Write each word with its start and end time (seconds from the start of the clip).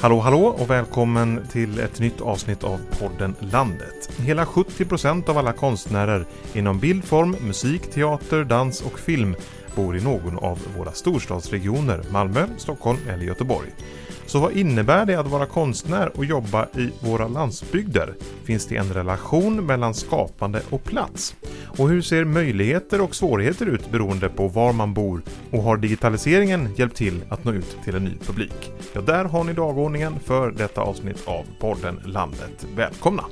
Hallå 0.00 0.20
hallå 0.20 0.46
och 0.46 0.70
välkommen 0.70 1.46
till 1.52 1.78
ett 1.78 2.00
nytt 2.00 2.20
avsnitt 2.20 2.64
av 2.64 2.80
podden 3.00 3.34
Landet. 3.40 4.10
Hela 4.18 4.44
70% 4.44 5.28
av 5.30 5.38
alla 5.38 5.52
konstnärer 5.52 6.26
inom 6.54 6.78
bildform, 6.78 7.36
musik, 7.40 7.90
teater, 7.90 8.44
dans 8.44 8.82
och 8.82 8.98
film 8.98 9.36
bor 9.76 9.96
i 9.96 10.00
någon 10.00 10.38
av 10.38 10.58
våra 10.76 10.92
storstadsregioner, 10.92 12.02
Malmö, 12.10 12.46
Stockholm 12.56 12.98
eller 13.08 13.24
Göteborg. 13.24 13.68
Så 14.26 14.40
vad 14.40 14.52
innebär 14.52 15.06
det 15.06 15.14
att 15.14 15.30
vara 15.30 15.46
konstnär 15.46 16.12
och 16.16 16.24
jobba 16.24 16.66
i 16.66 16.90
våra 17.00 17.28
landsbygder? 17.28 18.14
Finns 18.44 18.66
det 18.66 18.76
en 18.76 18.92
relation 18.92 19.66
mellan 19.66 19.94
skapande 19.94 20.62
och 20.70 20.84
plats? 20.84 21.34
Och 21.78 21.88
hur 21.88 22.02
ser 22.02 22.24
möjligheter 22.24 23.00
och 23.00 23.14
svårigheter 23.14 23.66
ut 23.66 23.90
beroende 23.90 24.28
på 24.28 24.48
var 24.48 24.72
man 24.72 24.94
bor? 24.94 25.22
Och 25.50 25.62
har 25.62 25.76
digitaliseringen 25.76 26.68
hjälpt 26.76 26.96
till 26.96 27.24
att 27.28 27.44
nå 27.44 27.52
ut 27.52 27.76
till 27.84 27.94
en 27.94 28.04
ny 28.04 28.18
publik? 28.26 28.72
Ja, 28.92 29.00
där 29.00 29.24
har 29.24 29.44
ni 29.44 29.52
dagordningen 29.52 30.20
för 30.20 30.50
detta 30.50 30.80
avsnitt 30.80 31.22
av 31.26 31.44
podden 31.60 32.00
Landet. 32.04 32.66
Välkomna! 32.76 33.24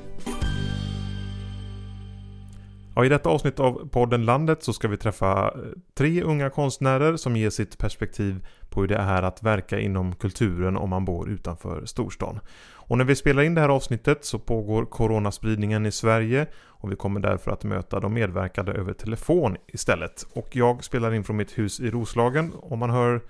Ja, 2.96 3.04
I 3.04 3.08
detta 3.08 3.28
avsnitt 3.28 3.60
av 3.60 3.88
podden 3.88 4.24
Landet 4.24 4.62
så 4.62 4.72
ska 4.72 4.88
vi 4.88 4.96
träffa 4.96 5.44
eh, 5.44 5.60
tre 5.94 6.22
unga 6.22 6.50
konstnärer 6.50 7.16
som 7.16 7.36
ger 7.36 7.50
sitt 7.50 7.78
perspektiv 7.78 8.46
på 8.68 8.80
hur 8.80 8.88
det 8.88 8.96
är 8.96 9.22
att 9.22 9.42
verka 9.42 9.80
inom 9.80 10.14
kulturen 10.14 10.76
om 10.76 10.90
man 10.90 11.04
bor 11.04 11.30
utanför 11.30 11.84
storstan. 11.84 12.40
Och 12.74 12.98
när 12.98 13.04
vi 13.04 13.16
spelar 13.16 13.42
in 13.42 13.54
det 13.54 13.60
här 13.60 13.68
avsnittet 13.68 14.24
så 14.24 14.38
pågår 14.38 14.84
coronaspridningen 14.84 15.86
i 15.86 15.92
Sverige 15.92 16.46
och 16.56 16.92
vi 16.92 16.96
kommer 16.96 17.20
därför 17.20 17.50
att 17.50 17.64
möta 17.64 18.00
de 18.00 18.14
medverkade 18.14 18.72
över 18.72 18.92
telefon 18.92 19.56
istället. 19.66 20.26
Och 20.32 20.56
jag 20.56 20.84
spelar 20.84 21.14
in 21.14 21.24
från 21.24 21.36
mitt 21.36 21.58
hus 21.58 21.80
i 21.80 21.90
Roslagen. 21.90 22.52
Om 22.62 22.78
man 22.78 22.90
hör 22.90 23.20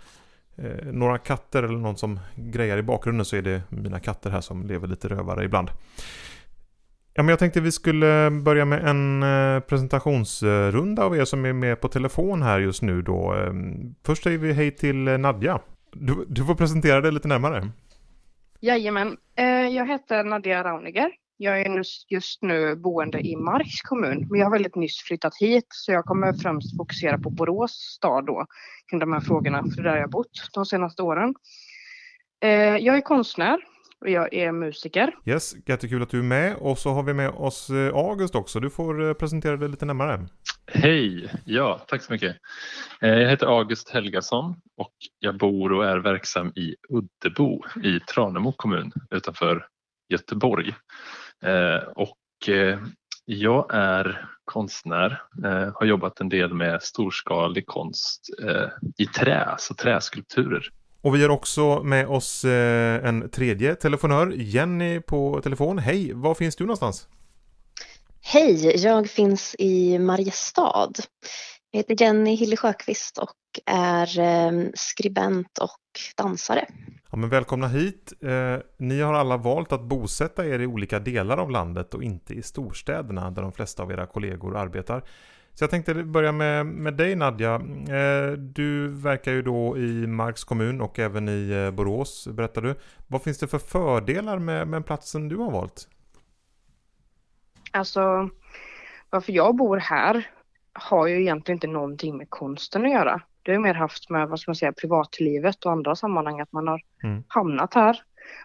eh, 0.57 0.87
några 0.93 1.19
katter 1.19 1.63
eller 1.63 1.79
någon 1.79 1.97
som 1.97 2.21
grejar 2.35 2.79
i 2.79 2.83
bakgrunden 2.83 3.25
så 3.25 3.37
är 3.37 3.43
det 3.43 3.63
mina 3.69 4.01
katter 4.01 4.31
här 4.31 4.41
som 4.41 4.67
lever 4.67 4.89
lite 4.89 5.09
rövare 5.09 5.45
ibland. 5.45 5.71
Ja, 7.17 7.23
men 7.23 7.29
jag 7.29 7.39
tänkte 7.39 7.61
vi 7.61 7.73
skulle 7.73 8.31
börja 8.31 8.65
med 8.65 8.89
en 8.89 9.23
eh, 9.23 9.61
presentationsrunda 9.61 11.05
av 11.05 11.17
er 11.17 11.25
som 11.25 11.45
är 11.45 11.53
med 11.53 11.81
på 11.81 11.89
telefon 11.89 12.43
här 12.43 12.61
just 12.61 12.83
nu 12.83 13.03
då. 13.03 13.33
Ehm, 13.33 13.95
först 14.07 14.23
säger 14.23 14.39
vi 14.39 14.53
hej 14.53 14.71
till 14.71 15.09
eh, 15.09 15.19
Nadja. 15.19 15.61
Du, 15.93 16.25
du 16.29 16.45
får 16.45 16.55
presentera 16.55 17.01
dig 17.01 17.13
lite 17.13 17.29
närmare. 17.29 17.69
Jajamän, 18.61 19.17
eh, 19.37 19.47
jag 19.47 19.87
heter 19.87 20.25
Nadja 20.25 20.65
Rauniger. 20.65 21.11
Jag 21.37 21.61
är 21.61 21.83
just 22.09 22.43
nu 22.43 22.77
boende 22.77 23.21
i 23.21 23.37
Marks 23.37 23.81
kommun, 23.83 24.27
men 24.31 24.41
jag 24.41 24.47
har 24.47 24.53
väldigt 24.53 24.77
nyss 24.77 25.03
flyttat 25.03 25.37
hit 25.41 25.67
så 25.69 25.93
jag 25.93 26.05
kommer 26.05 26.33
främst 26.33 26.77
fokusera 26.77 27.19
på 27.19 27.31
Borås 27.31 27.73
stad 27.73 28.27
då 28.27 28.47
kring 28.91 29.01
de 29.01 29.13
här 29.13 29.21
frågorna, 29.21 29.65
för 29.75 29.83
där 29.83 29.91
har 29.91 29.97
jag 29.97 30.11
bott 30.11 30.51
de 30.55 30.67
senaste 30.67 31.03
åren. 31.03 31.35
Jag 32.81 32.97
är 32.97 33.01
konstnär 33.01 33.59
och 34.07 34.13
jag 34.13 34.35
är 34.35 34.53
musiker. 34.53 35.15
Yes, 35.25 35.55
jättekul 35.67 36.03
att 36.03 36.11
du 36.11 36.19
är 36.19 36.23
med. 36.23 36.57
Och 36.57 36.79
så 36.79 36.91
har 36.91 37.03
vi 37.03 37.15
med 37.15 37.31
oss 37.31 37.71
eh, 37.71 37.95
August 37.95 38.35
också. 38.35 38.61
Du 38.61 38.71
får 38.71 39.09
eh, 39.09 39.13
presentera 39.13 39.57
dig 39.57 39.69
lite 39.69 39.85
närmare. 39.85 40.29
Hej! 40.67 41.31
Ja, 41.45 41.85
tack 41.89 42.03
så 42.03 42.13
mycket. 42.13 42.37
Eh, 43.01 43.09
jag 43.09 43.31
heter 43.31 43.47
August 43.47 43.89
Helgason 43.89 44.57
och 44.77 44.95
jag 45.19 45.39
bor 45.39 45.73
och 45.73 45.85
är 45.85 45.97
verksam 45.97 46.49
i 46.49 46.77
Uddebo 46.89 47.63
i 47.83 48.01
Tranemo 48.01 48.53
kommun 48.53 48.93
utanför 49.11 49.67
Göteborg. 50.09 50.75
Och 51.95 52.19
jag 53.25 53.75
är 53.75 54.29
konstnär, 54.45 55.23
har 55.75 55.87
jobbat 55.87 56.21
en 56.21 56.29
del 56.29 56.55
med 56.55 56.83
storskalig 56.83 57.67
konst 57.67 58.21
i 58.99 59.07
trä, 59.07 59.45
alltså 59.45 59.75
träskulpturer. 59.75 60.71
Och 61.07 61.15
vi 61.15 61.23
har 61.23 61.29
också 61.29 61.83
med 61.83 62.07
oss 62.07 62.45
eh, 62.45 63.09
en 63.09 63.31
tredje 63.31 63.75
telefonör, 63.75 64.33
Jenny 64.37 65.01
på 65.01 65.41
telefon. 65.43 65.79
Hej, 65.79 66.13
var 66.13 66.35
finns 66.35 66.57
du 66.57 66.65
någonstans? 66.65 67.09
Hej, 68.23 68.77
jag 68.77 69.11
finns 69.11 69.57
i 69.59 69.99
Mariestad. 69.99 70.93
Jag 71.71 71.79
heter 71.79 71.97
Jenny 72.01 72.35
Hille 72.35 72.57
Sjöqvist 72.57 73.19
och 73.19 73.35
är 73.67 74.19
eh, 74.19 74.53
skribent 74.75 75.59
och 75.59 75.81
dansare. 76.17 76.67
Ja, 77.11 77.17
men 77.17 77.29
välkomna 77.29 77.69
hit. 77.69 78.13
Eh, 78.23 78.57
ni 78.79 79.01
har 79.01 79.15
alla 79.15 79.37
valt 79.37 79.73
att 79.73 79.83
bosätta 79.83 80.47
er 80.47 80.59
i 80.59 80.67
olika 80.67 80.99
delar 80.99 81.37
av 81.37 81.51
landet 81.51 81.95
och 81.95 82.03
inte 82.03 82.35
i 82.35 82.43
storstäderna 82.43 83.31
där 83.31 83.43
de 83.43 83.53
flesta 83.53 83.83
av 83.83 83.93
era 83.93 84.07
kollegor 84.07 84.57
arbetar. 84.57 85.03
Så 85.59 85.63
jag 85.65 85.71
tänkte 85.71 85.95
börja 85.95 86.33
med, 86.33 86.67
med 86.67 86.95
dig 86.95 87.15
Nadja. 87.15 87.55
Eh, 87.55 88.33
du 88.33 88.89
verkar 88.89 89.33
ju 89.33 89.43
då 89.43 89.79
i 89.79 90.07
Marks 90.07 90.45
kommun 90.45 90.81
och 90.81 90.99
även 90.99 91.29
i 91.29 91.51
eh, 91.51 91.71
Borås 91.71 92.29
berättar 92.29 92.63
du. 92.63 92.75
Vad 93.07 93.23
finns 93.23 93.39
det 93.39 93.47
för 93.47 93.59
fördelar 93.59 94.39
med, 94.39 94.69
med 94.69 94.87
platsen 94.87 95.29
du 95.29 95.37
har 95.37 95.51
valt? 95.51 95.89
Alltså, 97.71 98.31
varför 99.11 99.33
jag 99.33 99.57
bor 99.57 99.77
här 99.77 100.31
har 100.73 101.07
ju 101.07 101.21
egentligen 101.21 101.57
inte 101.57 101.67
någonting 101.67 102.17
med 102.17 102.31
konsten 102.31 102.85
att 102.85 102.93
göra. 102.93 103.21
Det 103.43 103.53
har 103.53 103.59
mer 103.59 103.75
haft 103.75 104.11
med, 104.11 104.29
vad 104.29 104.41
ska 104.41 104.51
man 104.51 104.57
säga, 104.57 104.73
privatlivet 104.73 105.65
och 105.65 105.73
andra 105.73 105.97
sammanhang 105.97 106.41
att 106.41 106.53
man 106.53 106.69
har 106.69 106.81
mm. 107.03 107.25
hamnat 107.29 107.75
här. 107.75 108.03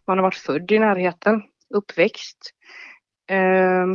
Man 0.07 0.17
har 0.17 0.23
varit 0.23 0.35
född 0.35 0.71
i 0.71 0.79
närheten, 0.79 1.44
uppväxt. 1.69 2.51
Eh, 3.29 3.88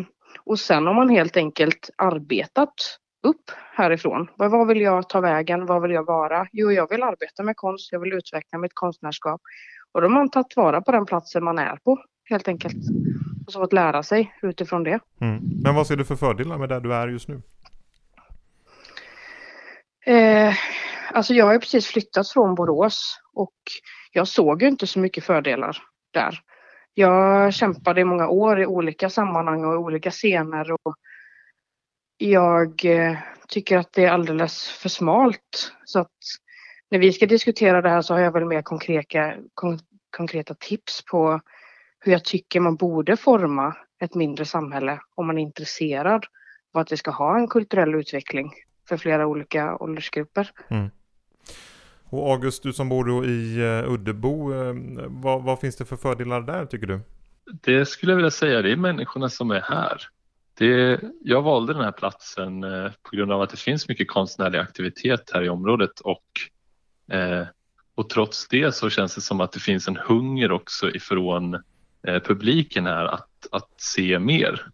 och 0.44 0.58
sen 0.58 0.86
har 0.86 0.94
man 0.94 1.08
helt 1.08 1.36
enkelt 1.36 1.90
arbetat 1.96 2.98
upp 3.26 3.50
härifrån. 3.72 4.30
Vad 4.36 4.68
vill 4.68 4.80
jag 4.80 5.08
ta 5.08 5.20
vägen? 5.20 5.66
Vad 5.66 5.82
vill 5.82 5.90
jag 5.90 6.06
vara? 6.06 6.46
Jo, 6.52 6.72
jag 6.72 6.88
vill 6.90 7.02
arbeta 7.02 7.42
med 7.42 7.56
konst. 7.56 7.92
Jag 7.92 8.00
vill 8.00 8.12
utveckla 8.12 8.58
mitt 8.58 8.74
konstnärskap. 8.74 9.40
Och 9.92 10.00
då 10.00 10.08
har 10.08 10.14
man 10.14 10.30
tagit 10.30 10.56
vara 10.56 10.80
på 10.80 10.92
den 10.92 11.06
platsen 11.06 11.44
man 11.44 11.58
är 11.58 11.76
på 11.76 11.98
helt 12.24 12.48
enkelt. 12.48 12.76
Och 13.46 13.52
så 13.52 13.62
att 13.62 13.72
lära 13.72 14.02
sig 14.02 14.34
utifrån 14.42 14.84
det. 14.84 15.00
Mm. 15.20 15.40
Men 15.62 15.74
vad 15.74 15.86
ser 15.86 15.96
du 15.96 16.04
för 16.04 16.16
fördelar 16.16 16.58
med 16.58 16.68
där 16.68 16.80
du 16.80 16.94
är 16.94 17.08
just 17.08 17.28
nu? 17.28 17.42
Eh, 20.06 20.54
alltså 21.12 21.34
jag 21.34 21.46
har 21.46 21.58
precis 21.58 21.86
flyttat 21.86 22.28
från 22.28 22.54
Borås 22.54 23.20
och 23.32 23.54
jag 24.12 24.28
såg 24.28 24.62
ju 24.62 24.68
inte 24.68 24.86
så 24.86 24.98
mycket 24.98 25.24
fördelar 25.24 25.76
där. 26.12 26.40
Jag 26.94 27.54
kämpade 27.54 28.00
i 28.00 28.04
många 28.04 28.28
år 28.28 28.60
i 28.60 28.66
olika 28.66 29.10
sammanhang 29.10 29.64
och 29.64 29.80
olika 29.80 30.10
scener 30.10 30.72
och 30.72 30.96
jag 32.18 32.84
eh, 32.84 33.18
tycker 33.48 33.78
att 33.78 33.92
det 33.92 34.04
är 34.04 34.10
alldeles 34.10 34.68
för 34.68 34.88
smalt. 34.88 35.72
Så 35.84 35.98
att 35.98 36.12
när 36.90 36.98
vi 36.98 37.12
ska 37.12 37.26
diskutera 37.26 37.82
det 37.82 37.88
här 37.88 38.02
så 38.02 38.14
har 38.14 38.20
jag 38.20 38.32
väl 38.32 38.44
mer 38.44 38.62
konkreta, 38.62 39.34
kon 39.54 39.78
konkreta 40.16 40.54
tips 40.54 41.04
på 41.04 41.40
hur 42.00 42.12
jag 42.12 42.24
tycker 42.24 42.60
man 42.60 42.76
borde 42.76 43.16
forma 43.16 43.76
ett 44.00 44.14
mindre 44.14 44.44
samhälle 44.44 45.00
om 45.14 45.26
man 45.26 45.38
är 45.38 45.42
intresserad 45.42 46.24
av 46.74 46.80
att 46.80 46.92
vi 46.92 46.96
ska 46.96 47.10
ha 47.10 47.38
en 47.38 47.48
kulturell 47.48 47.94
utveckling 47.94 48.52
för 48.88 48.96
flera 48.96 49.26
olika 49.26 49.76
åldersgrupper. 49.76 50.50
Mm. 50.68 50.90
Och 52.04 52.32
August, 52.32 52.62
du 52.62 52.72
som 52.72 52.88
bor 52.88 53.26
i 53.26 53.62
uh, 53.62 53.92
Uddebo, 53.92 54.52
uh, 54.52 54.74
vad, 55.06 55.42
vad, 55.42 55.60
finns 55.60 55.76
det 55.76 55.84
för 55.84 55.96
fördelar 55.96 56.40
där 56.40 56.66
tycker 56.66 56.86
du? 56.86 57.00
Det 57.62 57.86
skulle 57.86 58.12
jag 58.12 58.16
vilja 58.16 58.30
säga, 58.30 58.62
det 58.62 58.72
är 58.72 58.76
människorna 58.76 59.28
som 59.28 59.50
är 59.50 59.60
här. 59.60 60.02
Det, 60.58 61.00
jag 61.20 61.42
valde 61.42 61.72
den 61.72 61.84
här 61.84 61.92
platsen 61.92 62.64
eh, 62.64 62.90
på 63.02 63.16
grund 63.16 63.32
av 63.32 63.42
att 63.42 63.50
det 63.50 63.56
finns 63.56 63.88
mycket 63.88 64.08
konstnärlig 64.08 64.58
aktivitet 64.58 65.30
här 65.34 65.42
i 65.42 65.48
området 65.48 66.00
och, 66.00 66.24
eh, 67.16 67.46
och 67.94 68.08
trots 68.08 68.48
det 68.48 68.74
så 68.74 68.90
känns 68.90 69.14
det 69.14 69.20
som 69.20 69.40
att 69.40 69.52
det 69.52 69.60
finns 69.60 69.88
en 69.88 69.96
hunger 69.96 70.52
också 70.52 70.90
ifrån 70.90 71.54
eh, 72.06 72.22
publiken 72.22 72.86
här 72.86 73.04
att, 73.04 73.46
att 73.50 73.70
se 73.76 74.18
mer. 74.18 74.66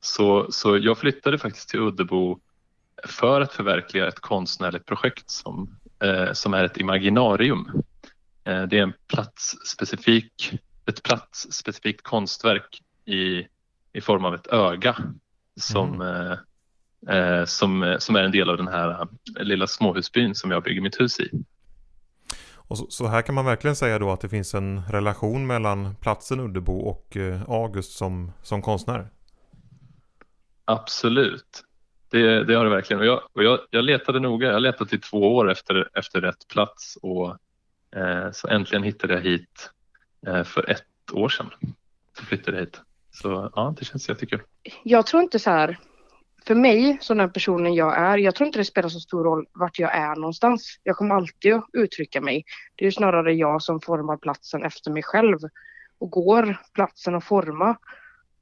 Så, 0.00 0.52
så 0.52 0.78
jag 0.78 0.98
flyttade 0.98 1.38
faktiskt 1.38 1.68
till 1.68 1.80
Uddebo 1.80 2.40
för 3.04 3.40
att 3.40 3.52
förverkliga 3.52 4.08
ett 4.08 4.20
konstnärligt 4.20 4.86
projekt 4.86 5.30
som, 5.30 5.76
som 6.32 6.54
är 6.54 6.64
ett 6.64 6.76
imaginarium. 6.76 7.82
Det 8.42 8.78
är 8.78 8.82
en 8.82 8.92
platsspecifik, 9.06 10.52
ett 10.86 11.02
platsspecifikt 11.02 12.02
konstverk 12.02 12.82
i 13.04 13.46
i 13.92 14.00
form 14.00 14.24
av 14.24 14.34
ett 14.34 14.46
öga 14.46 14.96
som, 15.60 15.94
mm. 15.94 16.36
eh, 17.08 17.38
eh 17.38 17.44
som, 17.44 17.96
som 17.98 18.16
är 18.16 18.22
en 18.22 18.32
del 18.32 18.50
av 18.50 18.56
den 18.56 18.68
här 18.68 18.90
eh, 19.38 19.44
lilla 19.44 19.66
småhusbyn 19.66 20.34
som 20.34 20.50
jag 20.50 20.62
bygger 20.62 20.80
mitt 20.80 21.00
hus 21.00 21.20
i. 21.20 21.30
Och 22.54 22.78
så, 22.78 22.86
så, 22.90 23.06
här 23.06 23.22
kan 23.22 23.34
man 23.34 23.44
verkligen 23.44 23.76
säga 23.76 23.98
då 23.98 24.10
att 24.10 24.20
det 24.20 24.28
finns 24.28 24.54
en 24.54 24.82
relation 24.88 25.46
mellan 25.46 25.94
platsen 25.94 26.40
Uddebo 26.40 26.78
och 26.78 27.16
eh, 27.16 27.42
August 27.48 27.92
som, 27.92 28.32
som 28.42 28.62
konstnär? 28.62 29.10
Absolut, 30.64 31.64
det, 32.10 32.44
det 32.44 32.54
har 32.54 32.64
det 32.64 32.70
verkligen. 32.70 33.00
Och 33.00 33.06
jag, 33.06 33.22
och 33.32 33.44
jag, 33.44 33.58
jag 33.70 33.84
letade 33.84 34.20
noga, 34.20 34.52
jag 34.52 34.62
letat 34.62 34.92
i 34.92 34.98
två 34.98 35.36
år 35.36 35.50
efter, 35.50 35.88
efter 35.94 36.20
rätt 36.20 36.48
plats 36.48 36.98
och 37.02 37.36
eh, 37.96 38.30
så 38.32 38.48
äntligen 38.48 38.82
hittade 38.82 39.14
jag 39.14 39.20
hit 39.20 39.70
eh, 40.26 40.44
för 40.44 40.70
ett 40.70 40.84
år 41.12 41.28
sedan. 41.28 41.50
Så 42.18 42.24
flyttade 42.24 42.56
jag 42.56 42.64
hit. 42.64 42.80
Så 43.10 43.50
ja, 43.54 43.74
det 43.78 43.84
känns 43.84 44.08
jättekul. 44.08 44.42
Jag 44.82 45.06
tror 45.06 45.22
inte 45.22 45.38
så 45.38 45.50
här, 45.50 45.78
för 46.46 46.54
mig, 46.54 46.98
som 47.00 47.18
den 47.18 47.32
personen 47.32 47.74
jag 47.74 47.98
är, 47.98 48.18
jag 48.18 48.34
tror 48.34 48.46
inte 48.46 48.58
det 48.58 48.64
spelar 48.64 48.88
så 48.88 49.00
stor 49.00 49.24
roll 49.24 49.46
vart 49.52 49.78
jag 49.78 49.94
är 49.94 50.16
någonstans. 50.16 50.78
Jag 50.82 50.96
kommer 50.96 51.14
alltid 51.14 51.54
att 51.54 51.64
uttrycka 51.72 52.20
mig. 52.20 52.44
Det 52.74 52.86
är 52.86 52.90
snarare 52.90 53.34
jag 53.34 53.62
som 53.62 53.80
formar 53.80 54.16
platsen 54.16 54.62
efter 54.62 54.90
mig 54.90 55.02
själv. 55.02 55.38
Och 55.98 56.10
går 56.10 56.56
platsen 56.74 57.14
att 57.14 57.24
forma, 57.24 57.76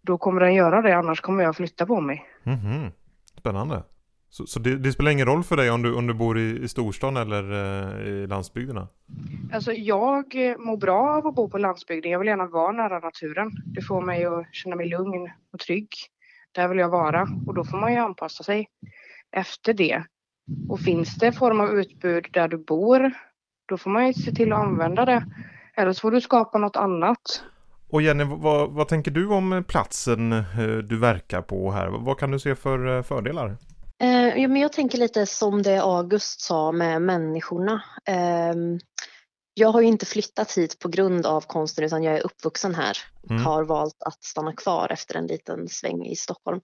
då 0.02 0.18
kommer 0.18 0.40
den 0.40 0.54
göra 0.54 0.82
det, 0.82 0.96
annars 0.96 1.20
kommer 1.20 1.44
jag 1.44 1.56
flytta 1.56 1.86
på 1.86 2.00
mig. 2.00 2.26
Mm 2.44 2.58
-hmm. 2.58 2.92
Spännande. 3.38 3.82
Så, 4.30 4.46
så 4.46 4.60
det, 4.60 4.78
det, 4.78 4.92
spelar 4.92 5.10
ingen 5.10 5.26
roll 5.26 5.44
för 5.44 5.56
dig 5.56 5.70
om 5.70 5.82
du, 5.82 5.94
om 5.94 6.06
du 6.06 6.14
bor 6.14 6.38
i, 6.38 6.62
i 6.62 6.68
storstan 6.68 7.16
eller 7.16 7.52
eh, 7.52 8.08
i 8.08 8.26
landsbygderna? 8.26 8.88
Alltså 9.52 9.72
jag 9.72 10.24
mår 10.58 10.76
bra 10.76 11.16
av 11.16 11.26
att 11.26 11.34
bo 11.34 11.50
på 11.50 11.58
landsbygden. 11.58 12.12
Jag 12.12 12.18
vill 12.18 12.28
gärna 12.28 12.46
vara 12.46 12.72
nära 12.72 12.98
naturen. 12.98 13.50
Det 13.66 13.82
får 13.82 14.00
mig 14.00 14.24
att 14.24 14.46
känna 14.52 14.76
mig 14.76 14.88
lugn 14.88 15.30
och 15.52 15.58
trygg. 15.58 15.88
Där 16.52 16.68
vill 16.68 16.78
jag 16.78 16.88
vara 16.88 17.28
och 17.46 17.54
då 17.54 17.64
får 17.64 17.78
man 17.78 17.92
ju 17.92 17.98
anpassa 17.98 18.44
sig 18.44 18.68
efter 19.32 19.74
det. 19.74 20.04
Och 20.68 20.80
finns 20.80 21.14
det 21.14 21.32
form 21.32 21.60
av 21.60 21.68
utbud 21.68 22.26
där 22.32 22.48
du 22.48 22.58
bor, 22.58 23.12
då 23.68 23.78
får 23.78 23.90
man 23.90 24.06
ju 24.06 24.12
se 24.12 24.32
till 24.32 24.52
att 24.52 24.58
använda 24.58 25.04
det. 25.04 25.24
Eller 25.76 25.92
så 25.92 26.00
får 26.00 26.10
du 26.10 26.20
skapa 26.20 26.58
något 26.58 26.76
annat. 26.76 27.42
Och 27.90 28.02
Jenny, 28.02 28.24
vad, 28.24 28.70
vad 28.70 28.88
tänker 28.88 29.10
du 29.10 29.28
om 29.28 29.64
platsen 29.68 30.32
eh, 30.32 30.44
du 30.84 30.98
verkar 30.98 31.42
på 31.42 31.70
här? 31.70 31.88
Vad 31.88 32.18
kan 32.18 32.30
du 32.30 32.38
se 32.38 32.54
för 32.54 32.96
eh, 32.96 33.02
fördelar? 33.02 33.56
Eh, 34.00 34.48
men 34.48 34.56
jag 34.56 34.72
tänker 34.72 34.98
lite 34.98 35.26
som 35.26 35.62
det 35.62 35.82
August 35.82 36.40
sa 36.40 36.72
med 36.72 37.02
människorna. 37.02 37.82
Eh, 38.04 38.54
jag 39.54 39.68
har 39.68 39.80
ju 39.80 39.86
inte 39.86 40.06
flyttat 40.06 40.52
hit 40.52 40.78
på 40.78 40.88
grund 40.88 41.26
av 41.26 41.40
konsten 41.40 41.84
utan 41.84 42.02
jag 42.02 42.14
är 42.14 42.26
uppvuxen 42.26 42.74
här 42.74 42.98
och 43.22 43.30
mm. 43.30 43.44
har 43.44 43.64
valt 43.64 44.02
att 44.02 44.24
stanna 44.24 44.52
kvar 44.52 44.92
efter 44.92 45.14
en 45.14 45.26
liten 45.26 45.68
sväng 45.68 46.06
i 46.06 46.16
Stockholm. 46.16 46.60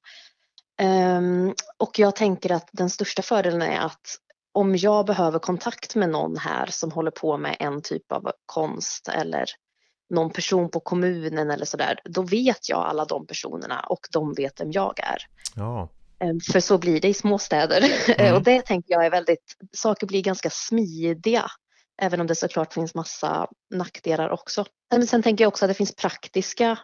Um, 0.83 1.55
och 1.79 1.99
jag 1.99 2.17
tänker 2.17 2.53
att 2.53 2.69
den 2.73 2.91
största 2.91 3.23
fördelen 3.23 3.63
är 3.63 3.81
att 3.81 4.17
om 4.53 4.77
jag 4.77 5.07
behöver 5.07 5.39
kontakt 5.39 5.95
med 5.95 6.11
någon 6.11 6.37
här 6.37 6.67
som 6.67 6.91
håller 6.91 7.11
på 7.11 7.37
med 7.37 7.57
en 7.61 7.83
typ 7.83 8.13
av 8.13 8.33
konst 8.47 9.09
eller 9.09 9.45
någon 10.11 10.31
person 10.31 10.71
på 10.71 10.81
kommunen 10.81 11.51
eller 11.51 11.65
sådär, 11.65 12.01
då 12.05 12.23
vet 12.23 12.69
jag 12.69 12.79
alla 12.79 13.05
de 13.05 13.27
personerna 13.27 13.81
och 13.81 14.01
de 14.13 14.35
vet 14.35 14.61
vem 14.61 14.73
jag 14.73 15.01
är. 15.01 15.19
Ja. 15.55 15.89
Um, 16.25 16.41
för 16.53 16.61
så 16.61 16.79
blir 16.79 17.01
det 17.01 17.09
i 17.09 17.15
småstäder 17.15 17.85
mm. 18.19 18.35
och 18.35 18.43
det 18.43 18.63
tänker 18.63 18.93
jag 18.93 19.07
är 19.07 19.11
väldigt, 19.11 19.57
saker 19.73 20.07
blir 20.07 20.23
ganska 20.23 20.51
smidiga 20.51 21.51
Även 22.03 22.21
om 22.21 22.27
det 22.27 22.35
såklart 22.35 22.75
finns 22.75 22.95
massa 22.95 23.49
nackdelar 23.75 24.29
också. 24.31 24.65
Men 24.91 25.07
sen 25.07 25.23
tänker 25.23 25.45
jag 25.45 25.49
också 25.49 25.65
att 25.65 25.71
det 25.71 25.75
finns 25.75 25.95
praktiska 25.95 26.79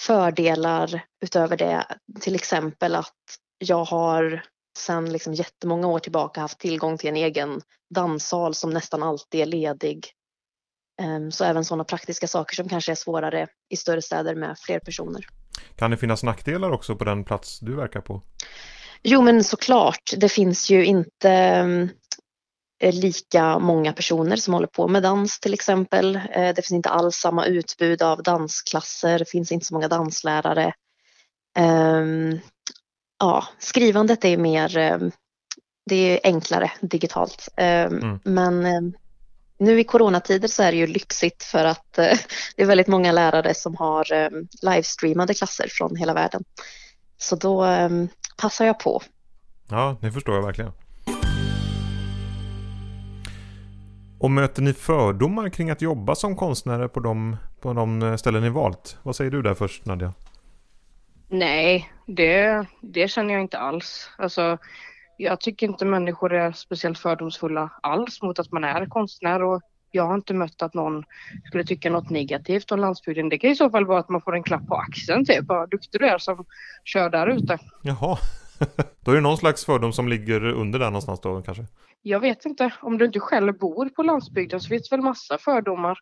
fördelar 0.00 1.04
utöver 1.24 1.56
det. 1.56 1.86
Till 2.20 2.34
exempel 2.34 2.94
att 2.94 3.14
jag 3.58 3.84
har 3.84 4.44
sedan 4.78 5.12
liksom 5.12 5.34
jättemånga 5.34 5.86
år 5.86 5.98
tillbaka 5.98 6.40
haft 6.40 6.58
tillgång 6.58 6.98
till 6.98 7.08
en 7.08 7.16
egen 7.16 7.62
danssal 7.94 8.54
som 8.54 8.70
nästan 8.70 9.02
alltid 9.02 9.40
är 9.40 9.46
ledig. 9.46 10.06
Ehm, 11.02 11.32
så 11.32 11.44
även 11.44 11.64
sådana 11.64 11.84
praktiska 11.84 12.26
saker 12.26 12.54
som 12.54 12.68
kanske 12.68 12.92
är 12.92 12.96
svårare 12.96 13.46
i 13.68 13.76
större 13.76 14.02
städer 14.02 14.34
med 14.34 14.58
fler 14.58 14.78
personer. 14.78 15.26
Kan 15.76 15.90
det 15.90 15.96
finnas 15.96 16.22
nackdelar 16.22 16.70
också 16.70 16.96
på 16.96 17.04
den 17.04 17.24
plats 17.24 17.60
du 17.60 17.76
verkar 17.76 18.00
på? 18.00 18.22
Jo 19.02 19.22
men 19.22 19.44
såklart, 19.44 20.12
det 20.16 20.28
finns 20.28 20.70
ju 20.70 20.84
inte 20.84 21.88
lika 22.92 23.58
många 23.58 23.92
personer 23.92 24.36
som 24.36 24.54
håller 24.54 24.66
på 24.66 24.88
med 24.88 25.02
dans 25.02 25.40
till 25.40 25.54
exempel. 25.54 26.16
Eh, 26.16 26.54
det 26.54 26.66
finns 26.66 26.72
inte 26.72 26.88
alls 26.88 27.16
samma 27.16 27.46
utbud 27.46 28.02
av 28.02 28.22
dansklasser, 28.22 29.18
det 29.18 29.28
finns 29.28 29.52
inte 29.52 29.66
så 29.66 29.74
många 29.74 29.88
danslärare. 29.88 30.72
Ehm, 31.58 32.38
ja, 33.18 33.44
skrivandet 33.58 34.24
är 34.24 34.36
mer, 34.36 34.78
eh, 34.78 34.98
det 35.86 35.96
är 35.96 36.20
enklare 36.24 36.72
digitalt. 36.80 37.48
Ehm, 37.56 37.98
mm. 37.98 38.20
Men 38.24 38.66
eh, 38.66 38.80
nu 39.58 39.80
i 39.80 39.84
coronatider 39.84 40.48
så 40.48 40.62
är 40.62 40.72
det 40.72 40.78
ju 40.78 40.86
lyxigt 40.86 41.42
för 41.42 41.64
att 41.64 41.92
det 41.92 42.62
är 42.62 42.66
väldigt 42.66 42.88
många 42.88 43.12
lärare 43.12 43.54
som 43.54 43.76
har 43.76 44.30
livestreamade 44.66 45.34
klasser 45.34 45.66
från 45.70 45.96
hela 45.96 46.14
världen. 46.14 46.44
Så 47.18 47.36
då 47.36 47.66
passar 48.36 48.66
jag 48.66 48.78
på. 48.78 49.02
Ja, 49.68 49.96
det 50.00 50.12
förstår 50.12 50.34
jag 50.34 50.42
verkligen. 50.42 50.72
Och 54.18 54.30
möter 54.30 54.62
ni 54.62 54.72
fördomar 54.72 55.48
kring 55.48 55.70
att 55.70 55.82
jobba 55.82 56.14
som 56.14 56.36
konstnärer 56.36 56.88
på 56.88 57.00
de, 57.00 57.36
på 57.60 57.72
de 57.72 58.18
ställen 58.18 58.42
ni 58.42 58.48
valt? 58.48 58.96
Vad 59.02 59.16
säger 59.16 59.30
du 59.30 59.42
där 59.42 59.54
först 59.54 59.86
Nadja? 59.86 60.12
Nej, 61.28 61.92
det, 62.06 62.66
det 62.80 63.08
känner 63.08 63.34
jag 63.34 63.42
inte 63.42 63.58
alls. 63.58 64.10
Alltså, 64.18 64.58
jag 65.16 65.40
tycker 65.40 65.66
inte 65.66 65.84
människor 65.84 66.32
är 66.32 66.52
speciellt 66.52 66.98
fördomsfulla 66.98 67.70
alls 67.82 68.22
mot 68.22 68.38
att 68.38 68.52
man 68.52 68.64
är 68.64 68.86
konstnär 68.86 69.42
och 69.42 69.62
jag 69.90 70.06
har 70.06 70.14
inte 70.14 70.34
mött 70.34 70.62
att 70.62 70.74
någon 70.74 71.04
skulle 71.44 71.64
tycka 71.64 71.90
något 71.90 72.10
negativt 72.10 72.72
om 72.72 72.80
landsbygden. 72.80 73.28
Det 73.28 73.38
kan 73.38 73.50
i 73.50 73.56
så 73.56 73.70
fall 73.70 73.86
vara 73.86 74.00
att 74.00 74.08
man 74.08 74.20
får 74.20 74.36
en 74.36 74.42
klapp 74.42 74.66
på 74.66 74.76
axeln 74.76 75.24
typ. 75.24 75.44
Vad 75.48 75.70
duktig 75.70 76.00
du 76.00 76.06
är 76.06 76.18
som 76.18 76.44
kör 76.84 77.10
där 77.10 77.26
ute. 77.26 77.58
Jaha, 77.82 78.18
då 79.00 79.10
är 79.10 79.14
det 79.14 79.20
någon 79.20 79.36
slags 79.36 79.64
fördom 79.64 79.92
som 79.92 80.08
ligger 80.08 80.44
under 80.44 80.78
där 80.78 80.86
någonstans 80.86 81.20
då 81.20 81.42
kanske? 81.42 81.64
Jag 82.02 82.20
vet 82.20 82.44
inte. 82.44 82.70
Om 82.80 82.98
du 82.98 83.04
inte 83.04 83.20
själv 83.20 83.58
bor 83.58 83.88
på 83.88 84.02
landsbygden 84.02 84.60
så 84.60 84.68
finns 84.68 84.88
det 84.88 84.96
väl 84.96 85.04
massa 85.04 85.38
fördomar. 85.38 85.98